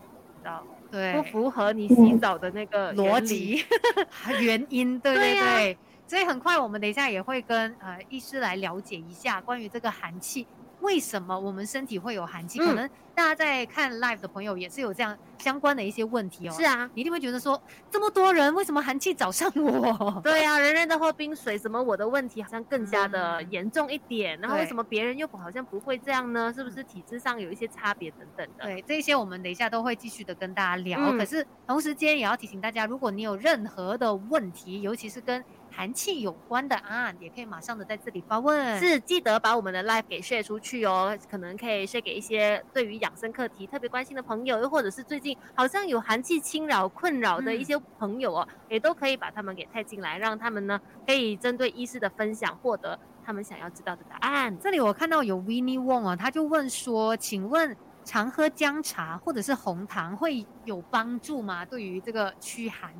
[0.92, 3.66] 对，不符合你洗澡的那个逻辑
[4.40, 5.78] 原因，对对对。
[6.10, 10.48] 所以很快，我们等一下也会跟呃医师来了解一下关于这个寒气
[10.82, 12.58] 为什么我们身体会有寒气？
[12.58, 16.54] 可能大家在看 live 的朋友也是有这样相关的一些问题哦。
[16.54, 20.22] 是啊，你一定会觉得说，这么多人为什么寒气找上我？
[20.24, 24.40] 对啊，人人都喝冰水，怎么我的问题好像更加的严重一点？
[24.40, 26.52] 然后为什么别人又好像不会这样呢？
[26.56, 28.64] 是不是体质上有一些差别等等的？
[28.64, 31.12] 对，这些我们等一下都会继续的跟大家聊。
[31.18, 35.44] 可是同时间也要提醒大家，如果你有任何的问题，尤其是跟
[35.80, 38.78] 寒气有关的啊，也可以马上的在这里发问。
[38.82, 54.60] 是，记得把我们的 live 给 share 出去哦，可能可以 share 给一些对于养生课题特别关心的朋友，又或者是最近好像有寒气侵扰困扰的一些朋友哦，也都可以把他们给带进来，让他们呢可以针对医师的分享获得他们想要知道的答案。
[54.60, 61.64] 这里我看到有 Winnie Wong 啊，他就问说，请问常喝姜茶或者是红糖会有帮助吗？
[61.64, 62.94] 对于这个驱寒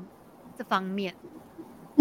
[0.58, 1.14] 这方面？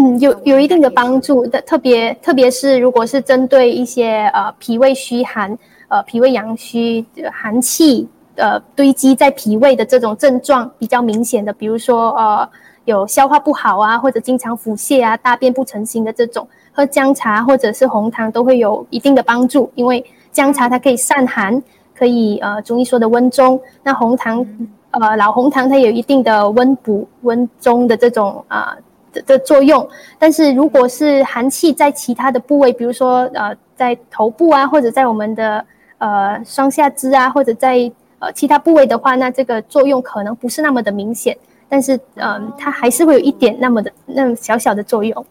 [0.01, 5.59] 嗯，有有一定的帮助的，特别特别是如果是针对一些呃脾胃虚寒、
[5.89, 12.49] 呃脾胃阳虚、寒气呃堆积在脾胃的这种症状比较明显的，比如说呃
[12.85, 21.61] 有消化不好啊，或者经常腹泻啊、大便不成形的这种，喝姜茶或者是红糖都会有一定的帮助，因为姜茶它可以散寒，
[21.93, 24.47] 可以呃中医说的温中，那红糖
[24.93, 28.79] 呃老红糖它有一定的温补温中的这种啊。
[29.23, 35.65] 的作用，但是如果是寒气在其他的部位，比如说呃在头部啊，或者在我们的
[35.99, 41.37] 呃双下肢啊，或者在呃其他部位的话，那这个作用可能不是那么的明显，
[41.69, 45.27] 但是嗯，它还是会有一点那么的那么小小的作用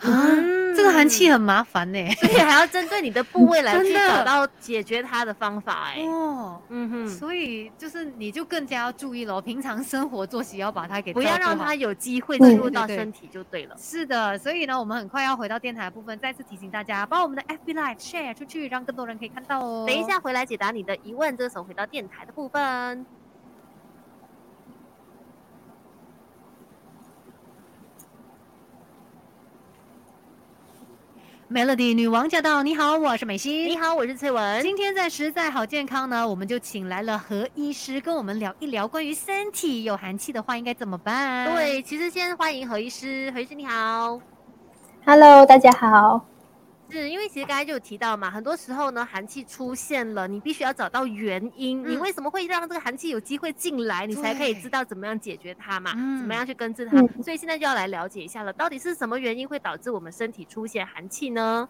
[0.00, 0.10] 啊。
[0.74, 6.02] 这个寒气很麻烦呢，所以还要针对你的部位来去找到解决它的方法哎。
[6.02, 13.76] 哦，嗯哼，所以就是你就更加要注意了，平常生活作息要把它给不要让它有机会进入到身体就对了。
[13.78, 19.84] 是的，所以呢，我们很快要回到电台部分，再次提醒大家，把我们的 FB Live share 出去，让更多人可以看到哦。
[19.86, 23.04] 等一下回来解答你的疑问，这时候回到电台的部分。
[31.52, 32.62] Melody 女王驾到！
[32.62, 33.68] 你好，我是美心。
[33.68, 34.62] 你好，我是翠文。
[34.62, 41.54] 今天在实在好健康呢，我们就请来了何医师跟我们聊一聊关于身体有寒气的话应该怎么办。
[41.54, 43.30] 对，其实先欢迎何医师。
[43.32, 44.18] 何医师你好
[45.04, 46.24] ，Hello，大家好。
[46.92, 56.98] 是因为其实刚才就有提到嘛，很多时候呢，寒气出现了，你必须要找到原因，你为什么会让这个寒气有机会进来，你才可以知道怎么样解决它嘛，怎么样去根治它。
[57.22, 61.66] 所以现在就要来了解一下了，到底是什么原因会导致我们身体出现寒气呢？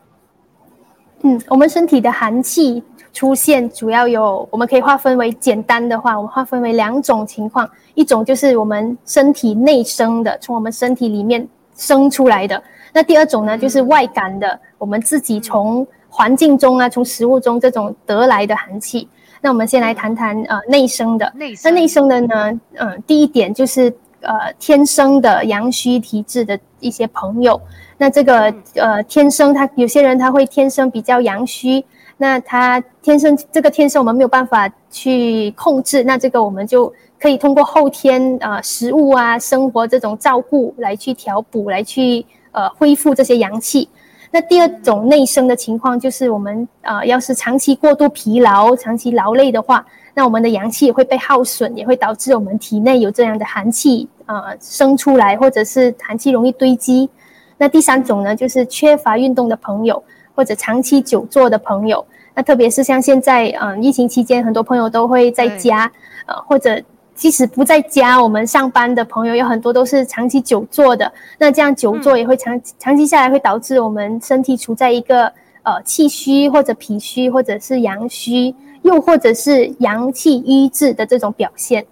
[1.22, 2.82] 嗯，我们身体的寒气
[3.12, 12.60] 出现主要有，我们可以划分为简单的话，我们划分为两种情况，一种就是我们身体内生的，从我们身体里面生出来的。
[12.92, 19.08] 那第二种呢，就是外感的，我们自己从环境中啊，从食物中这种得来的寒气。
[19.40, 21.32] 那我们先来谈谈呃内生的。
[21.64, 27.60] 那内生的呢，嗯，第一点就是呃天生的阳虚体质的一些朋友。
[27.96, 31.84] 那这个呃天生他有些人他会天生比较阳虚，
[32.18, 42.24] 那他天生这个天生我们没有办法去控制，那这个我们就可以通过后天呃食物啊生活这种照顾来去调补来去。
[42.52, 43.88] 呃，恢复这些阳气。
[44.30, 49.84] 那第二种内生的情况，就是我们呃，要是长期过度疲劳、长期劳累的话，
[50.14, 57.10] 那我们的阳气也会被耗损，也会导致我们体内有这样的寒气呃生出来，或者是寒气容易堆积。
[57.58, 60.02] 那第三种呢，就是缺乏运动的朋友，
[60.34, 62.02] 或者长期久坐的朋友。
[62.34, 65.90] 那特别是像现在嗯，疫情期间，很多朋友都会在家
[66.26, 66.82] 呃，或者。
[67.22, 71.12] 即使不在家，我们上班的朋友有很多都是长期久坐的。
[71.38, 75.32] 那这样久坐也会长长期下来会导致我们身体处在一个
[75.62, 81.86] 呃气虚或者脾虚或者是阳虚，又或者是阳气瘀滞的这种表现。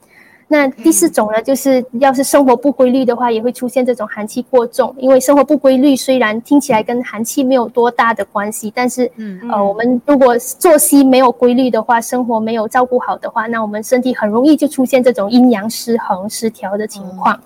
[0.52, 4.92] 那第四种呢，就是要是生活不规律的话，也会出现这种寒气过重。
[4.98, 17.40] 因为生活不规律，虽然听起来跟寒气没有多大的关系，但是，嗯，呃，我们如果作息没有规律的话，生活没有照顾好的话，那我们身体很容易就出现这种阴阳失衡、失调的情况。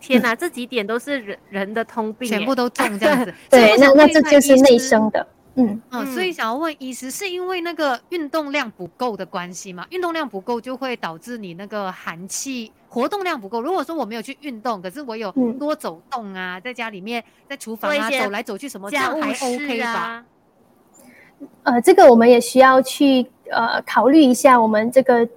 [0.00, 3.34] 天哪，这几点都是人人的通病，全部都中这样子。
[3.50, 5.26] 对，那那这就是内生的。
[5.58, 9.84] 嗯嗯，所以想要问医师，是因为那个运动量不够的关系吗？
[9.90, 13.60] 运动量不够就会导致你那个寒气活动量不够。
[13.60, 20.24] 如果说我没有去运动，可是我有多走动啊，在家里面在厨房啊走来走去什么，这样还 OK 吧？
[21.64, 25.28] 呃，这个我们也需要去呃考虑一下，我们这个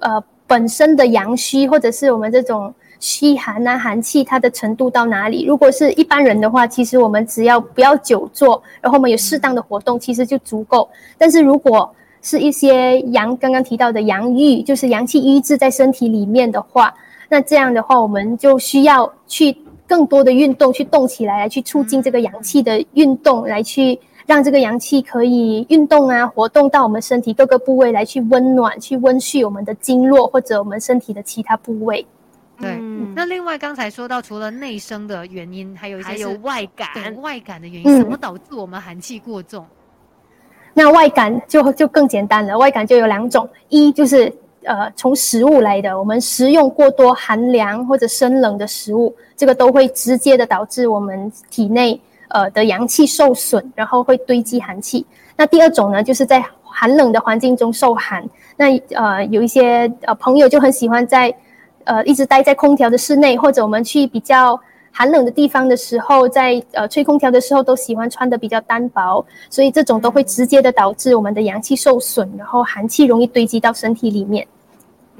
[0.00, 2.74] 呃本身的阳虚，或者是我们这种。
[3.02, 5.44] 虚寒啊，寒气它的程度到哪里？
[5.44, 10.88] 如果是一般人的话，其实我们只要不要久坐，然后我们有适当的活动，其实就足够。
[11.18, 16.94] 但是如果是一些阳刚刚提到的阳郁，就是阳气瘀滞在身体里面的话，
[17.28, 19.52] 那这样的话，我们就需要去
[19.84, 32.06] 更多的运动，去动起来，来去促进这个阳气的运动，来去让这个阳气可以运动啊，活动到我们身体各个部位来去温暖，去温煦我们的经络或者我们身体的其他部位。
[32.62, 32.78] 对，
[33.16, 36.88] 那另外刚才说到，除了内生的原因，还有一些有外感，
[37.20, 39.66] 外感的原因，什么导致我们寒气过重？
[40.72, 55.04] 那外感就就更简单了，外感就有两种，一就是呃从食物来的，我们食用过多寒凉或者生冷的食物，这个都会直接的导致我们体内呃的阳气受损，然后会堆积寒气。
[55.36, 58.24] 那第二种呢，就是在寒冷的环境中受寒，
[58.56, 61.34] 那呃有一些呃朋友就很喜欢在。
[61.84, 64.58] 呃，一直待在空调的室内，或者我们去比较
[64.90, 74.46] 寒冷的地方的时候，在呃吹空调的时候，都喜欢穿的比较单薄，所以这种都会直接的导致我们的阳气受损，然后寒气容易堆积到身体里面。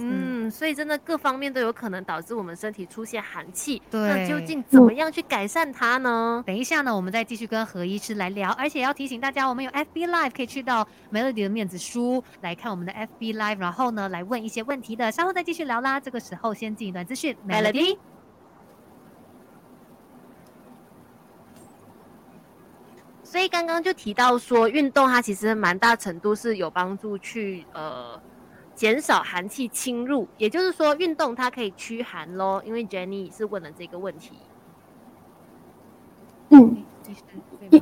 [0.05, 3.81] 嗯，所以真的各方面都有可能导致我们身体出现寒气。
[3.91, 6.43] 对，那究竟怎么样去改善它呢？
[6.47, 8.51] 等一下呢，我们再继续跟何医师来聊。
[8.53, 15.11] 而且要提醒大家，我们有 FB Live 可以去到 Melody 的面子书来看我们的 FB Live，然后呢来问一些问题的。
[15.11, 16.01] 稍后再继续聊啦。
[16.01, 17.99] 这个时候先进一段资讯，Melody。
[23.23, 28.21] 所以刚刚就提到说，运动它其实蛮大程度是有帮助去呃。
[28.83, 32.61] 减少寒气侵入，也就是说，运动它可以驱寒喽。
[32.65, 34.33] 因为 Jenny 是问了这个问题。
[36.49, 36.83] 嗯，
[37.71, 37.81] 嗯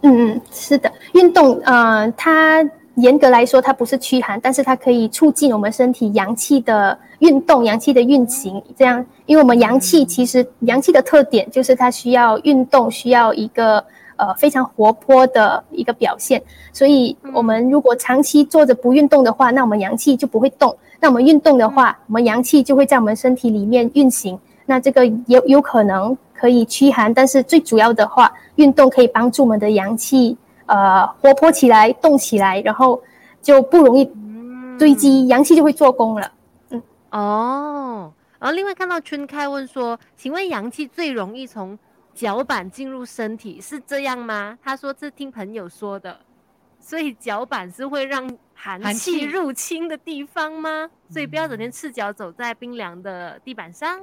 [0.00, 8.64] 嗯，是的，运动呃，它严格来说它不是驱寒，但是它可以促进我们身体阳气的运动、阳气的运行。
[8.74, 13.84] 这样，因为我们阳气其实阳气的特点就是它需要运动，需要一个。
[14.16, 20.76] 呃，非常活泼的一个表现，所以我们如果长期坐着不运动的话，那我们阳气就不会动。
[20.98, 24.38] 那我们运动的话，我们阳气就会在我们身体里面运行。
[24.64, 33.00] 那这个有有可能可以驱寒，但是最主要的话，运动可以帮助我们的阳气呃活泼起来、动起来，然后
[33.42, 34.10] 就不容易
[34.78, 36.32] 堆积，阳气就会做功了。
[36.70, 41.78] 嗯，哦，然后另外看到春开问说，请问阳气最容易从？
[42.16, 44.58] 脚板进入身体是这样吗？
[44.64, 46.18] 他说是听朋友说的，
[46.80, 50.88] 所以脚板是会让寒气入侵的地方吗？
[51.10, 54.00] 所以不要整天赤脚走在冰凉的地板上。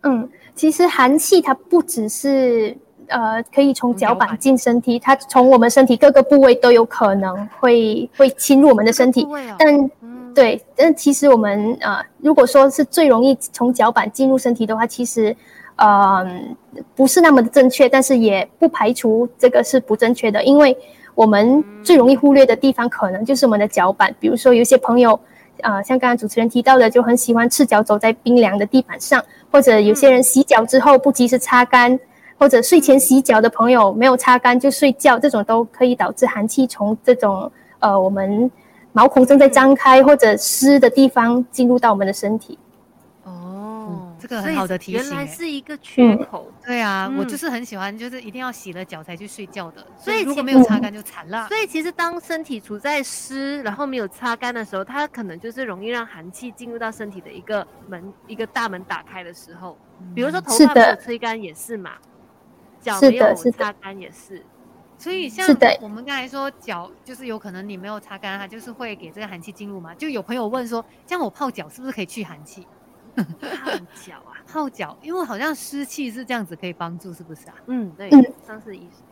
[0.00, 2.74] 嗯，其实寒气它不只是
[3.08, 9.28] 呃可以从脚板进身体，它从我们身体各个部位都有可能会会侵入我们的身体。
[9.58, 9.90] 但
[10.34, 15.36] 对，但其实我们呃如果说是最容易从脚板进入身体的话，其实。
[15.76, 16.56] 嗯，
[16.94, 20.76] 不是那么的正确，但是也不排除这个是不正确的，因为
[21.16, 24.14] 我们最容易忽略的地方，可能就是我们的脚板。
[24.20, 25.18] 比如说，有些朋友，
[25.62, 31.98] 呃，像刚刚主持人提到的，就很喜欢赤脚走在冰凉的地板上，或者有些人洗脚之后不及时擦干，
[32.38, 38.50] 或者睡前洗脚的朋友没有擦干就睡觉，这种都可以导致寒气从这种呃我们
[38.92, 42.56] 毛孔正在张开或者湿的地方进入到我们的身体。
[44.24, 46.50] 这个很好的提醒，原来是一个缺口。
[46.64, 49.86] 对啊，我就是很喜欢，就是一定要洗了脚才去睡觉的。
[49.98, 51.46] 所以如果没有擦干就惨了。
[51.48, 59.76] 所以其实当身体处在湿，然后没有擦干的时候，它可能就是容易让寒气进入到身体的一个门，一个大门打开的时候。
[60.14, 61.92] 比如说头发没有吹干也是嘛，
[62.80, 64.42] 脚没有擦干也是。
[64.96, 65.46] 所以像
[65.82, 69.94] 我们刚才说脚，就是有可能你没有擦干，它就是会给这个寒气进入嘛。
[69.94, 72.66] 就有朋友问说，像我泡脚是不是可以去寒气？
[73.14, 73.70] 泡
[74.04, 77.54] 脚啊，泡脚，因为好像湿气是这样子可以帮助，是不是啊？
[77.66, 79.02] 嗯，对，嗯，上次意思。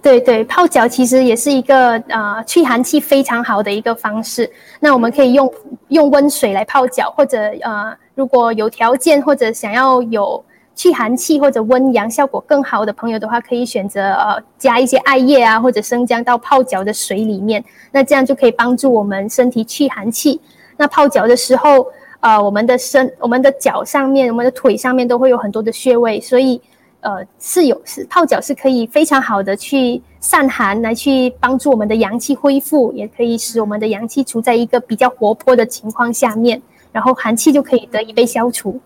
[0.00, 4.48] 对对，泡脚其实也是一个呃去寒气非常好的一个方式。
[4.78, 5.52] 那我们可以用
[5.88, 10.44] 用温水来泡脚，或者呃如果有条件或者想要有
[10.76, 20.40] 去寒气或者温阳效果更好的朋友的话，可以选择呃加一些艾叶啊或者生姜到泡脚的水里面，那这样就可以帮助我们身体去寒气。
[20.76, 21.84] 那泡脚的时候。
[22.28, 26.60] 呃，我们的身、我们的脚上面、我们的腿上面都会有很多的穴位，所以，
[27.00, 36.60] 呃，是有是泡脚是可以非常好的去散寒，来去帮助我们的阳气恢复，也可以使我们的阳气处在一个比较活泼的情况下面，
[36.92, 38.78] 然后寒气就可以得以被消除。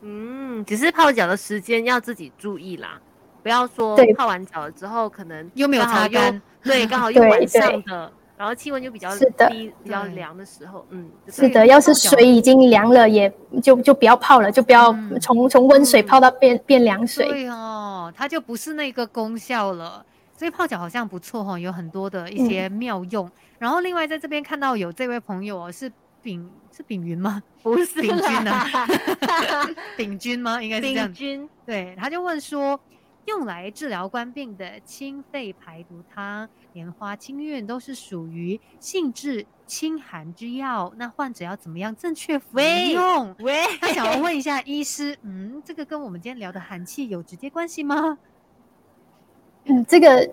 [0.00, 3.00] 嗯，只是泡脚的时间要自己注意啦，
[3.44, 8.10] 不要说泡完脚了之后可能又没有擦干，对，刚好又晚上的。
[8.36, 9.16] 然后气温就比较
[9.48, 11.66] 低、比较凉的时候，嗯，是的。
[11.66, 13.32] 要是水已经凉了，也
[13.62, 17.28] 就就不要泡了，就不要从从温水泡到变变凉水。
[17.28, 20.04] 对哦，它就不是那个功效了。
[20.36, 23.30] 所以泡脚好像不错哈，有很多的一些妙用。
[23.58, 27.40] 然后另外在这边看到有这位朋友哦是丙是丙云吗？
[27.62, 28.66] 不是丙君啊，
[29.96, 30.60] 丙君吗？
[30.60, 31.06] 应该是这样。
[31.06, 32.78] 丙君对，他就问说，
[33.26, 43.34] 用来治疗官病的清肺排毒汤、莲花清运都是属于性质清寒之药，那患者要怎么样正确服用？
[43.38, 48.18] 喂，他想要 问一下医师，嗯，这个跟我们今天聊的寒气有直接关系吗？
[49.66, 50.28] 嗯，这个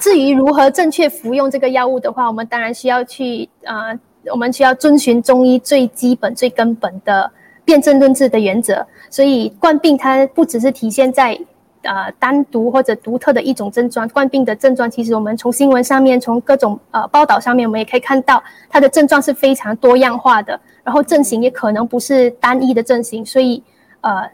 [0.00, 3.98] 至于如何正确服用这个药物的话，我们当然需要去呃，
[4.30, 7.30] 我们需要遵循中医最基本、最根本的
[7.64, 8.86] 辨证论治的原则。
[9.10, 11.38] 所以冠病它不只是体现在
[11.84, 23.24] 呃单独或者独特的一种症状，冠病的症状其实我们从新闻上面、从各种呃报道上面，我们也可以看到它的症状是非常多样化的，然后症型也可能不是单一的症型。
[23.24, 23.62] 所以
[24.00, 24.28] 呃，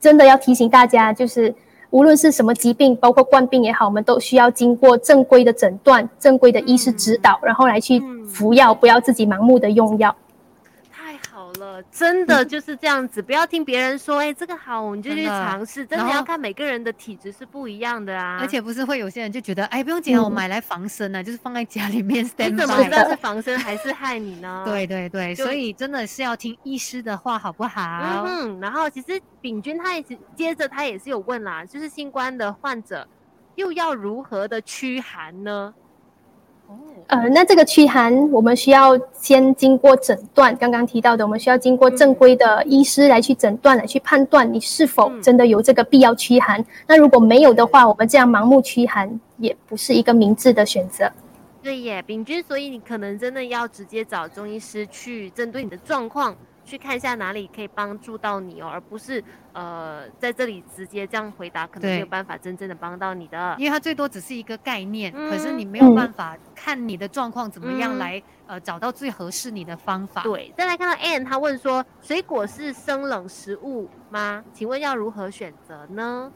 [0.00, 1.54] 真的要提醒大家，就是。
[1.90, 10.12] 无论是什么疾病，包括冠病也好，我们都需要经过正规的诊断、正规的医师指导，然后来去服药，不要自己盲目的用药。
[11.90, 15.86] 真的就是这样子，不要听别人说，哎，这个好，我们就去尝试。
[15.86, 18.38] 真的要看每个人的体质是不一样的啊。
[18.40, 22.24] 而且不是会有些人就觉得，哎，不用紧，我买来防身啊，就是放在家里面。
[22.36, 24.62] 你怎么知道是防身还是害你呢？
[24.66, 28.24] 对对对，所以真的是要听医师的话，好不好？
[28.26, 28.60] 嗯。
[28.60, 33.06] 然后其实炳君他也是接着他也是有问啦，就是新冠的患者
[33.54, 35.72] 又要如何的驱寒呢？
[37.06, 40.56] 呃，那这个驱寒，我们需要先经过诊断。
[40.56, 46.64] 刚刚提到的，我们需要经过正规的医师来去诊断，来去判断你是否真的有这个必要驱寒。
[46.86, 51.10] 那如果没有的话，我们这样盲目驱寒也不是一个明智的选择。
[51.62, 56.34] 对耶，秉君，所以你可能真的要直接找中医师去针对你的状况。
[56.64, 63.54] 去看一下哪里可以帮助到你哦，而不是呃在这里直接这样回答，可能没有办法真正的帮到你的。
[63.58, 70.22] 因为它最多只是一个概念，可是你没有办法看你的状况怎么样来呃找到最合适你的方法。
[70.22, 74.42] 对，再来看到 Anne，他问说，水果是生冷食物吗？
[74.54, 76.32] 请问要如何选择呢？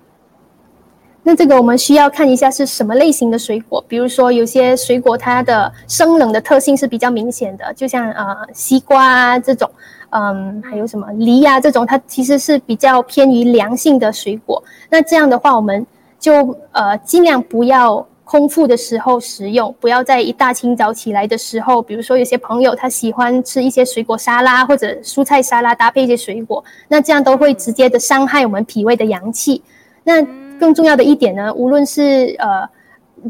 [1.23, 9.71] 那这个我们需要看一下是什么类型的水果，比如说有些水果它的生冷的特性是比较明显的，就像呃西瓜啊这种。
[10.11, 14.63] 嗯，还有什么梨呀这种，它其实是比较偏于凉性的水果。
[14.89, 15.87] 那这样的话，我们
[16.19, 29.63] 就呃尽量不要空腹的时候食用，不要在一大清早起来的时候，比如说有些朋友他喜欢吃一些水果沙拉或者蔬菜沙拉搭配一些水果，那这样都会直接的伤害我们脾胃的阳气。
[30.05, 30.23] 那
[30.59, 32.67] 更重要的一点呢，无论是呃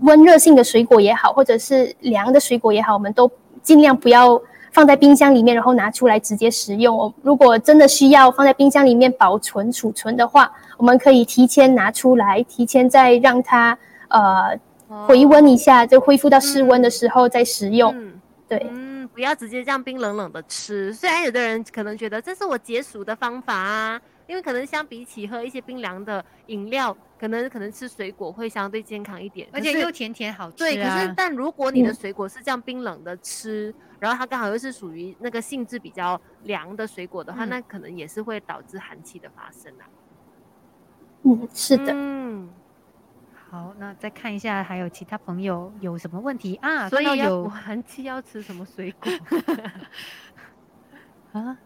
[0.02, 3.28] 温热性的水果也好，或者是凉的水果也好，我们都
[3.64, 4.40] 尽量不要。
[4.78, 7.12] 放在冰箱里面，然后拿出来直接食用。
[7.20, 13.76] 如果真的需要放在冰箱里面保存储存的话，我们可以提前拿出来，提前再让它
[14.06, 14.56] 呃
[15.08, 17.92] 回温一下，就恢复到室温的时候再食用。
[18.46, 20.92] 对，嗯，不要直接这样冰冷冷的吃。
[20.92, 26.96] 虽然有的人可能觉得这是我解暑的方法啊，因为可能相比起喝一些冰凉的饮料。
[27.18, 30.58] 可能可能吃水果会相对健康一点，而且又甜甜好吃。
[30.58, 39.84] 对，可是但如果你的水果是这样冰冷的吃，然后它刚好又是属于那个性质比较凉的水果的话，那可能也是会导致寒气的发生啊。
[41.24, 41.92] 嗯，是的。
[41.92, 42.48] 嗯，
[43.50, 46.88] 好，那再看一下还有其他朋友有什么问题啊？
[46.88, 49.10] 所以有寒气要吃什么水果？
[51.32, 51.58] 啊，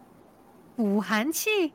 [0.75, 1.71] 补寒气。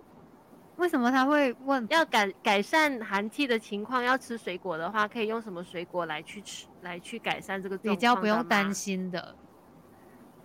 [0.79, 4.03] 为什么他会问要改改善寒气的情况？
[4.03, 9.35] 要吃水果的话，可以用什么水果来去吃来去改善这个比较不用担心的？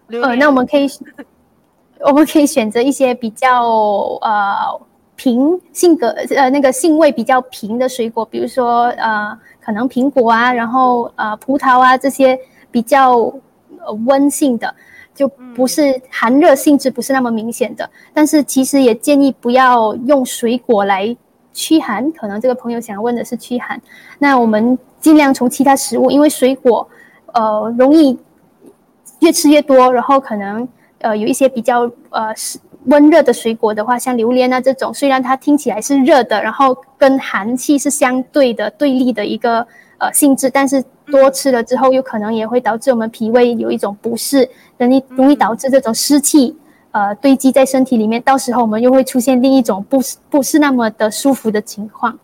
[0.08, 0.90] 呃，那我们可以
[2.02, 3.64] 我们可以选择一些比较
[4.22, 4.82] 呃
[5.16, 12.38] 平性格呃那个性味比较平的水果，比如说呃可能苹果啊，然后呃葡萄啊这些
[12.72, 13.32] 比较
[14.08, 14.74] 温性的。
[15.14, 21.16] 就不是寒热性质不是那么明显的，但是其实也建议不要用水果来
[21.54, 22.12] 驱寒。
[22.12, 23.80] 可能这个朋友想问的是驱寒，
[24.20, 26.88] 那我们尽量从其他食物，因为水果，
[27.34, 28.18] 呃，容易
[29.20, 30.68] 越吃越多，然后可能
[31.00, 39.66] 呃有一些比较呃是温热的水果的话，像榴莲啊这种，虽然它听起来是热的，然后跟寒气是相对的对立的一个。
[40.00, 46.56] 呃，性质，但是多吃了之后，有可能也会导致我们脾胃有一种不适，容易容易导致这种湿气
[46.92, 52.18] 呃堆积在身体里面，到时候我们又会出现另一种不是不是那么的舒服的情况。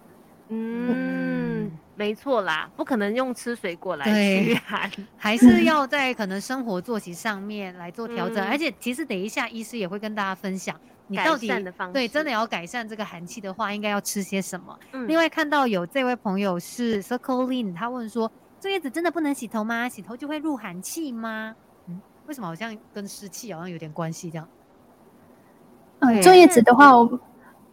[0.49, 8.43] 嗯，没错啦，不可能用吃水果来驱 寒，还是 要在可能生活作息上面来做调整。
[8.47, 10.75] 而且其实等一下医师也会跟大家分享
[11.07, 11.51] 你到底
[11.91, 14.77] 对真的要改善这个寒气的话，应该要吃些什么？
[15.07, 19.87] 另外看到有这位朋友是 Circle Lin，他问说，坐月子真的不能洗头吗？
[19.87, 21.55] 洗头就会入寒气吗？
[21.87, 24.47] 嗯，为什么好像跟湿气好像有点关系这样？
[25.99, 27.19] 嗯，坐月子的话，我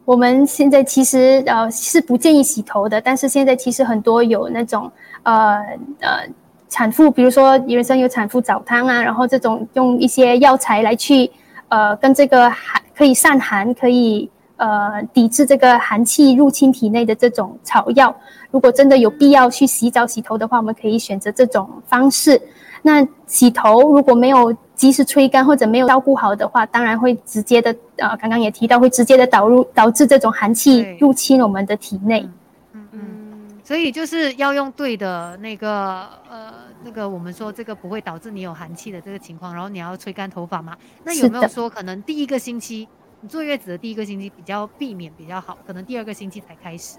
[0.05, 4.91] 我们现在其实呃是不建议洗头的，但是现在其实很多有那种
[5.25, 5.59] 呃
[6.01, 6.25] 呃
[6.69, 11.31] 产妇，比如说人生有产妇澡汤啊，然后这种用一些药材来去
[11.69, 12.81] 呃跟这个寒。
[12.97, 18.17] 可以散寒，可以呃抵制这个寒气入侵体内的这种草药。
[18.57, 22.41] 如果真的有必要去洗澡、洗头的话，我们可以选择这种方式。
[22.81, 32.27] 那洗头如果没有及时吹干或者没有照顾好的话，当然会直接的呃，刚刚也提到会直接的导入导致这种寒气入侵我们的体内。
[32.73, 36.55] 嗯嗯，所以就是要用对的那个呃。
[36.83, 40.75] 那个我们说这个不会导致你有寒气的这个情况，然后你要吹干头发嘛？
[41.05, 42.89] 那有没有说可能第一个星期
[43.21, 46.99] 你坐月子的第一个星期比较避免比较好，可能第二个星期才开始？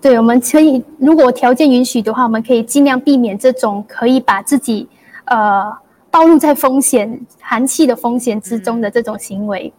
[0.00, 4.88] 对，我们可以如果条件允许的话，我们可以尽量避免这种可以把自己
[5.24, 5.72] 呃
[6.10, 9.72] 暴露在风险寒气的风险之中的这种行为。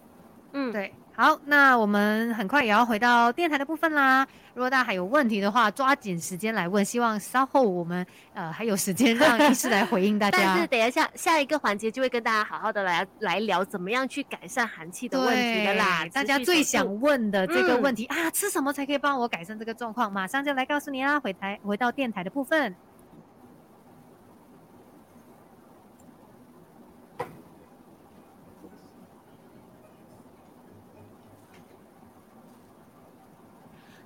[0.52, 0.92] 嗯，对。
[1.14, 4.24] 好，那我们很快也要回到电台的部分啦。
[4.58, 6.84] 如果大家还有问题的话，抓紧时间来问。
[6.84, 8.04] 希望稍后我们
[8.34, 10.38] 呃还有时间让医师来回应大家。
[10.42, 16.04] 但是等一下下一个环节就会跟大家好好的来来聊怎么样去改善寒气的问题的啦。
[16.12, 20.12] 大家最想问的这个问题啊，吃什么才可以帮我改善这个状况？
[20.12, 21.20] 马上就来告诉你啦！
[21.20, 22.74] 回台回到电台的部分。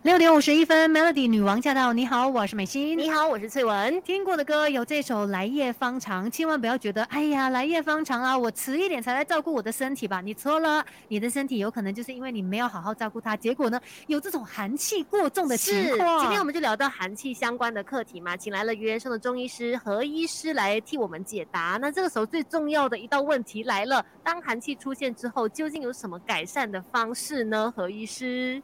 [0.03, 1.93] 六点五十一分，Melody 女王驾到！
[1.93, 2.99] 你好，我是美心。
[2.99, 4.03] 你好，我是翠文。
[4.03, 10.21] 听过的歌有这首《来夜方长》，千万不要觉得，哎呀，来夜方长啊，我迟一点才来照顾我的身体吧？
[10.21, 16.23] 你错了，你的身体有可能就是因为你没有好好照顾它，结果呢，有这种寒气过重的情况。
[16.23, 21.79] 今天我们就聊到寒气相关的课题嘛，请来了原生的中医师何医师来替我们解答。
[21.81, 27.73] 那这个时候最重要的一道问题来了：当寒气出现之后，究竟有什么改善的方式呢？
[27.77, 28.61] 何医师？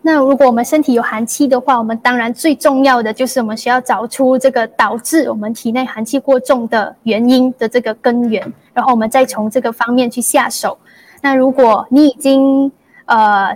[0.00, 8.40] 那如果我们身体有寒气的话，我们当然最重要的就是我们需要找出这个导致我们体内寒气过重的原因的这个根源，
[8.72, 10.78] 然后我们再从这个方面去下手。
[11.20, 12.70] 那如果你已经
[13.06, 13.54] 呃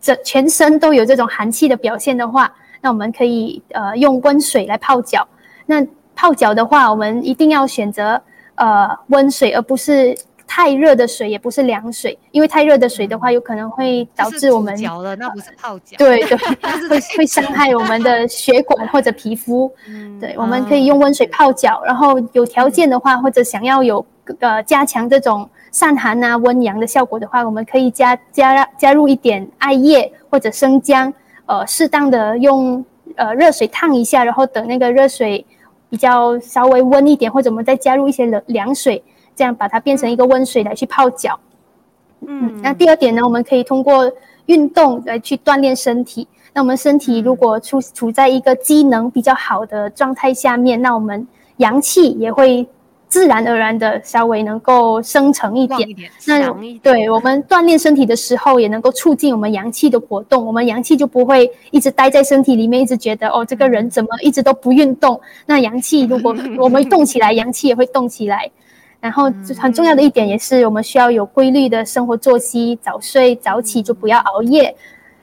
[0.00, 5.28] 这全身都有这种寒气的表现的话，那我们可以呃用温水来泡脚。
[5.66, 5.86] 那
[6.16, 8.20] 泡脚的话，我们一定要选择
[8.56, 10.16] 呃温水，而不是。
[10.54, 15.96] 太热的水也不是凉水，因为太热的水的话，有可能会导致我们脚了，那不是泡脚。
[15.96, 16.36] 对对，
[16.90, 19.72] 会会伤害我们的血管或者皮肤。
[20.20, 24.04] 对，我们可以用温水泡脚，然后有条件的话，或者想要有
[24.40, 31.10] 呃加强这种散寒啊、温阳的效果的话，我们可以加加加入一点艾叶或者生姜，
[31.46, 32.84] 呃，适当的用
[33.16, 35.46] 呃热水烫一下，然后等那个热水
[35.88, 39.02] 比较稍微温一点，或者我们再加入一些冷凉水。
[39.34, 41.38] 这样把它变成一个温水来去泡脚，
[42.26, 44.10] 嗯，那第二点呢，我们可以通过
[44.46, 46.26] 运动来去锻炼身体。
[46.54, 51.26] 那我们身体如果处处在一个机能比较好的状态下面，那我们
[51.56, 52.66] 阳气也会
[53.08, 55.88] 自然而然的稍微能够生成一点。
[56.26, 56.52] 那
[56.82, 65.18] 对我们锻炼身体的时候，也能够促进我们阳气的活动，我们阳气就不会一直待在身体里面，一直觉得哦，这个人怎么一直都不运动？
[65.46, 68.50] 那阳气如果 我们动起来，阳气也会动起来。
[69.02, 69.24] 然后
[69.58, 74.72] 很重要的一点也是，我们需要有规律的生活作息，早睡早起，就不要熬夜。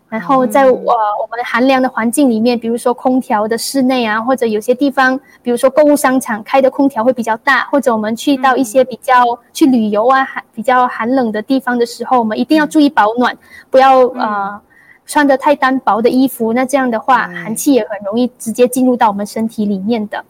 [0.10, 9.24] 然后在我我们寒凉的环境里面，比如说空调的室内啊，或者有些地方，比如说购物商场开的空调会比较大，或者我们去到一些比较
[9.54, 13.38] 去旅游啊寒比较寒冷的地方的时候，我们一定要注意保暖，
[13.70, 14.60] 不要呃
[15.06, 16.52] 穿的太单薄的衣服。
[16.52, 20.26] 那这样的话，寒气也很容易直接进入到我们身体里面的。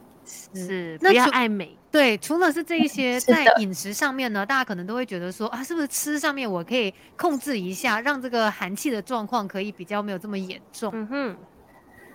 [0.54, 1.79] 是，不要爱美。
[1.92, 10.92] 对，除了是这一些，在饮食上面呢，大家可能都会觉得说啊，是不是吃上面我可以控制一下，让这个寒气的状况可以比较没有这么严重。
[10.94, 11.38] 嗯哼，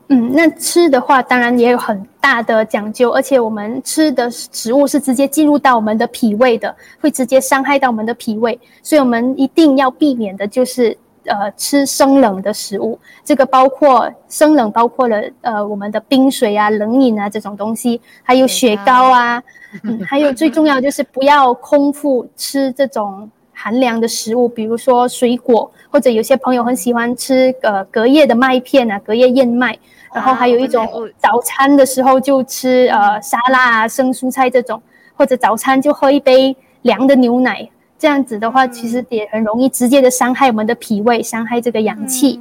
[0.08, 10.96] 嗯，那吃的话，当然也有很大的讲究，而且我们吃的食物是直接进入到我们的脾胃的，会直接伤害到我们的脾胃，所以我们一定要避免的就是。
[11.26, 19.42] 呃，吃生冷的食物，这个包括生冷，包括了呃我们的冰水啊、冷饮啊这种东西，还有雪糕啊，
[19.82, 29.78] 嗯，还有最重要就是不要空腹吃这种寒凉的食物，比如说水果，或者有些朋友很喜欢吃呃隔夜的麦片啊、隔夜燕麦，
[30.12, 30.86] 然后还有一种
[31.18, 34.82] 早餐的时候就吃呃沙拉啊、生蔬菜这种，
[35.16, 37.68] 或者早餐就喝一杯凉的牛奶。
[37.99, 42.40] 这样子的话，其实也很容易直接的伤害我们的脾胃，伤害这个阳气。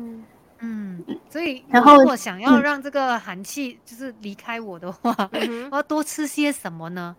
[0.59, 5.15] 嗯，所以然后如果想要让这个寒气就是离开我的话，
[5.71, 7.15] 我要多吃些什么呢？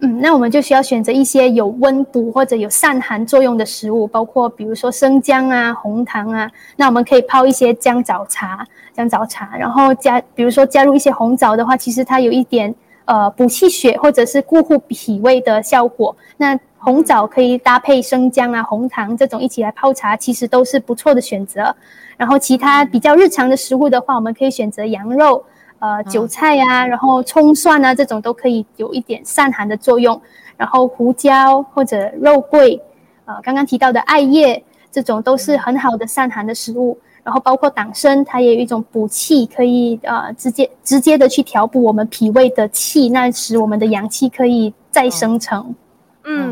[0.00, 6.50] 嗯，那我们就需要选择一些有温补或者有散寒作用的食物，包括比如说生姜啊、红糖啊。
[6.76, 12.74] 那我们可以泡一些姜枣茶，姜枣茶，然后加，比如说加入一些红枣的话，其实它有一点
[13.06, 16.14] 呃补气血或者是固护脾胃的效果。
[16.36, 16.54] 那
[16.86, 21.74] 红枣可以搭配生姜啊、红糖这种一起来泡茶，其实都是不错的选择。
[22.16, 25.44] 然后其他比较日常的食物的话，我们可以选择羊肉。
[25.80, 30.18] 呃，韭菜呀，然后葱蒜啊，这种都可以有一点散寒的作用。
[30.56, 32.80] 然后胡椒或者肉桂，
[33.24, 34.62] 呃，刚刚提到的艾叶，
[34.92, 36.96] 这种都是很好的散寒的食物。
[37.24, 45.66] 然后包括党参，它也有一种补气，可以呃直接直接的去调补我们脾胃的气，那使我们的阳气可以再生成。
[45.68, 45.74] 嗯，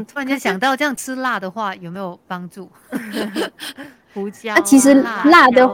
[0.04, 2.70] 突然间想到，这样吃辣的话有没有帮助？
[4.14, 5.68] 胡椒，那其实辣的。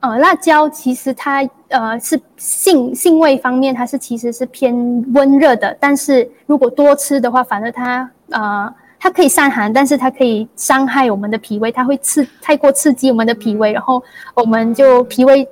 [0.00, 4.74] 呃，辣椒其实它呃是性性味方面，它是其实是偏
[5.14, 5.76] 温热的。
[5.78, 14.02] 但是如果多吃的话，反而它呃它可以散寒，但是它可以伤害我们的脾胃，它会刺太过刺激我们的脾胃，然后
[14.34, 15.48] 我们就脾胃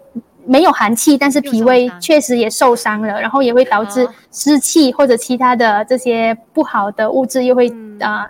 [0.46, 7.70] 没有寒气，但是脾胃确实也受伤了，然后也会导致湿气或者其他的这些不好的物质又会
[8.00, 8.26] 啊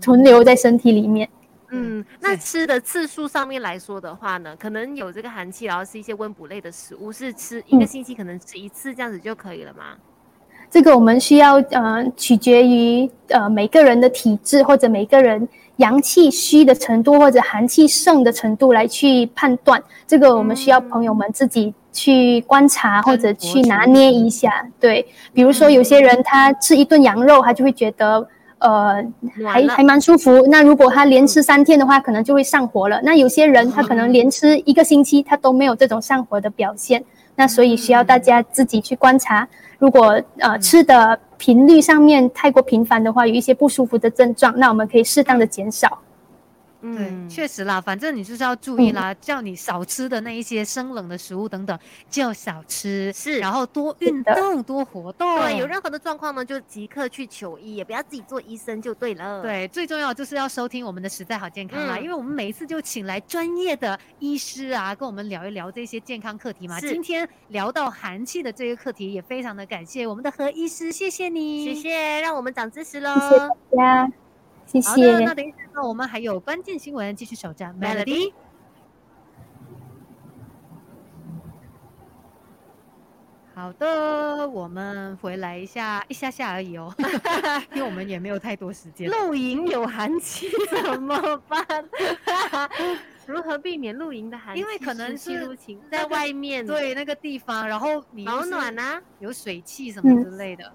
[0.00, 1.28] 存留在身体里面。
[1.70, 9.96] 嗯，那吃的次数上面来说的话呢，可能有这个寒气，然后是一些温补类的食物，是吃一个星期可能吃一次这样子就可以了吗？
[10.70, 19.82] 这个我们需要呃取决于呃每个人的体质或者每个人阳气虚的程度或者寒气盛的程度来去判断。
[20.06, 24.66] 这个我们需要朋友们自己去观察或者去拿捏一下。
[24.80, 28.26] 对，比如说有些人他吃一顿羊肉，他就会觉得。
[28.58, 28.94] 呃，
[29.46, 30.46] 还还蛮舒服。
[30.46, 32.98] 那如果他连吃三天的话，可能就会上火了。
[33.02, 37.04] 那有些人他可能连吃一个星期，他都没有这种上火的表现。
[37.36, 39.46] 那所以需要大家自己去观察。
[39.78, 45.98] 如果呃吃的频率上面太过频繁的话，有一些不舒服的症状，那我们可以适当的减少。
[46.94, 51.78] 对，确实啦，反正你就是要注意啦， 叫你少吃的那一些生冷的食物等等，
[52.10, 55.40] 就少吃，是，然后多运动，多活动。
[55.40, 59.40] 对，有任何的状况呢，就即刻去求医，也不要自己做医生就对了。
[59.42, 66.80] 对，最重要就是要收听我们的实在好健康啦，因为我们每一次就请来专业的医师啊，跟我们聊一聊这些健康课题嘛。
[66.80, 73.14] 今天聊到寒气的这个课题，也非常的感谢我们的何医师，谢谢你，谢谢，让我们长知识喽。
[73.14, 73.48] 谢谢大
[74.06, 74.23] 家。
[74.74, 75.12] 谢谢。
[75.12, 78.32] 好的，那等一下，那我们还有关键新闻继续守着 Melody。
[83.54, 86.92] 好的，我们回来一下，一下下而已哦，
[87.72, 89.08] 因为我们也没有太多时间。
[89.12, 91.16] 露营有寒气怎么
[91.46, 91.64] 办？
[93.26, 94.60] 如何避免露营的寒气？
[94.60, 95.56] 因为可能是
[95.88, 100.72] 在外面，对那个地方，然后你保暖啊，有水汽什么之类的。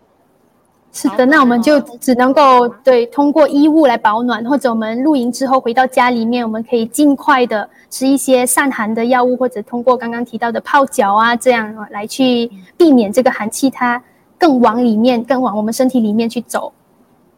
[0.92, 14.02] 是的，那我们就只能够对通过衣物来保暖，或者我们露营之后回到家里面，我们可以尽快的吃一些散寒的药物，或者通过刚刚提到的泡脚啊，这样来去避免这个寒气它
[14.38, 16.74] 更往里面、更往我们身体里面去走。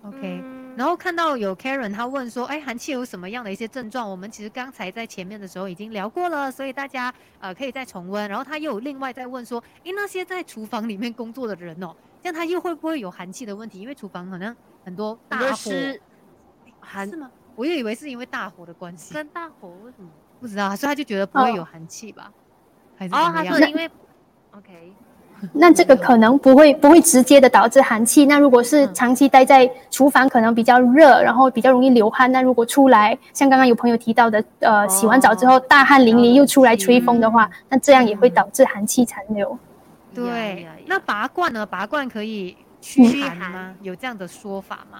[0.07, 0.41] OK，
[0.77, 4.09] 然后看到有 Karen 他问说，哎，寒气有什么样的一些症状？
[4.09, 8.29] 我们其实刚才在前面的时候已经聊过了，所以大家呃可以再重温。
[8.29, 11.93] 然后他又有另外在问说，哎，那些在厨房里面工作的人哦。
[12.21, 13.79] 这样他又会不会有寒气的问题？
[13.79, 14.55] 因为厨房好像
[14.85, 15.71] 很多大火，
[16.79, 17.29] 寒是吗？
[17.55, 19.13] 我又以为是因为大火的关系。
[19.13, 20.09] 跟大火为什么？
[20.39, 22.31] 不知道，所以他就觉得不会有寒气吧？
[22.97, 23.89] 还是哦，他说因为
[24.51, 24.93] OK，
[25.53, 28.25] 那这个可能不会不会直接的导致寒气。
[28.27, 32.31] 那如果是长期待在厨房，可能比较热，然后比较容易流汗。
[32.31, 39.57] 那如果出来，像刚刚有朋友提到的，呃，洗完澡之后大汗淋漓又出来吹风的话，那这样也会导致寒气残留。
[40.13, 41.65] 对，那拔罐呢？
[41.65, 43.73] 拔罐可以驱寒吗？
[43.81, 44.99] 有这样的说法吗？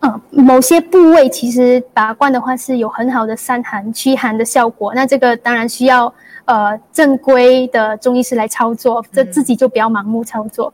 [0.00, 4.94] 嗯，某些部位其实拔罐的话是有很好的散寒驱寒的效果。
[4.94, 6.12] 那这个当然需要
[6.46, 10.72] 呃正规的中医师来操作，这自己就不要盲目操作。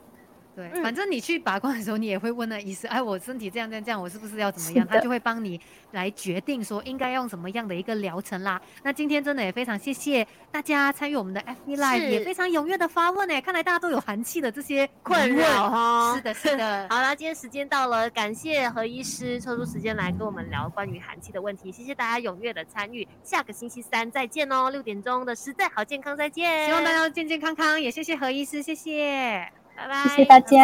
[0.57, 4.87] 对，反正你去拔罐的时候，你也会问那医师，哎，我身体这样这样这样，我是不是要怎么样？
[4.87, 5.61] 他就会帮你
[5.93, 8.59] 来决定说应该用什么样的一个疗程啦。
[8.83, 16.15] 那今天真的也非常谢谢大家参与我们的 FB Live，也非常踊跃的发问哎，看来大家都有寒气的这些困扰哈。
[16.17, 16.87] 是的，是的。
[16.91, 23.07] 好啦，今天时间到了，感谢何医师抽出时间来跟我们聊关于寒气的问题，谢谢大家踊跃的参与。
[23.23, 29.66] 下个星期三再见哦，六点钟的实在好健康再见，希望大家健健康康，也谢谢何医师，谢谢。
[29.77, 30.57] 拜拜，谢谢大家。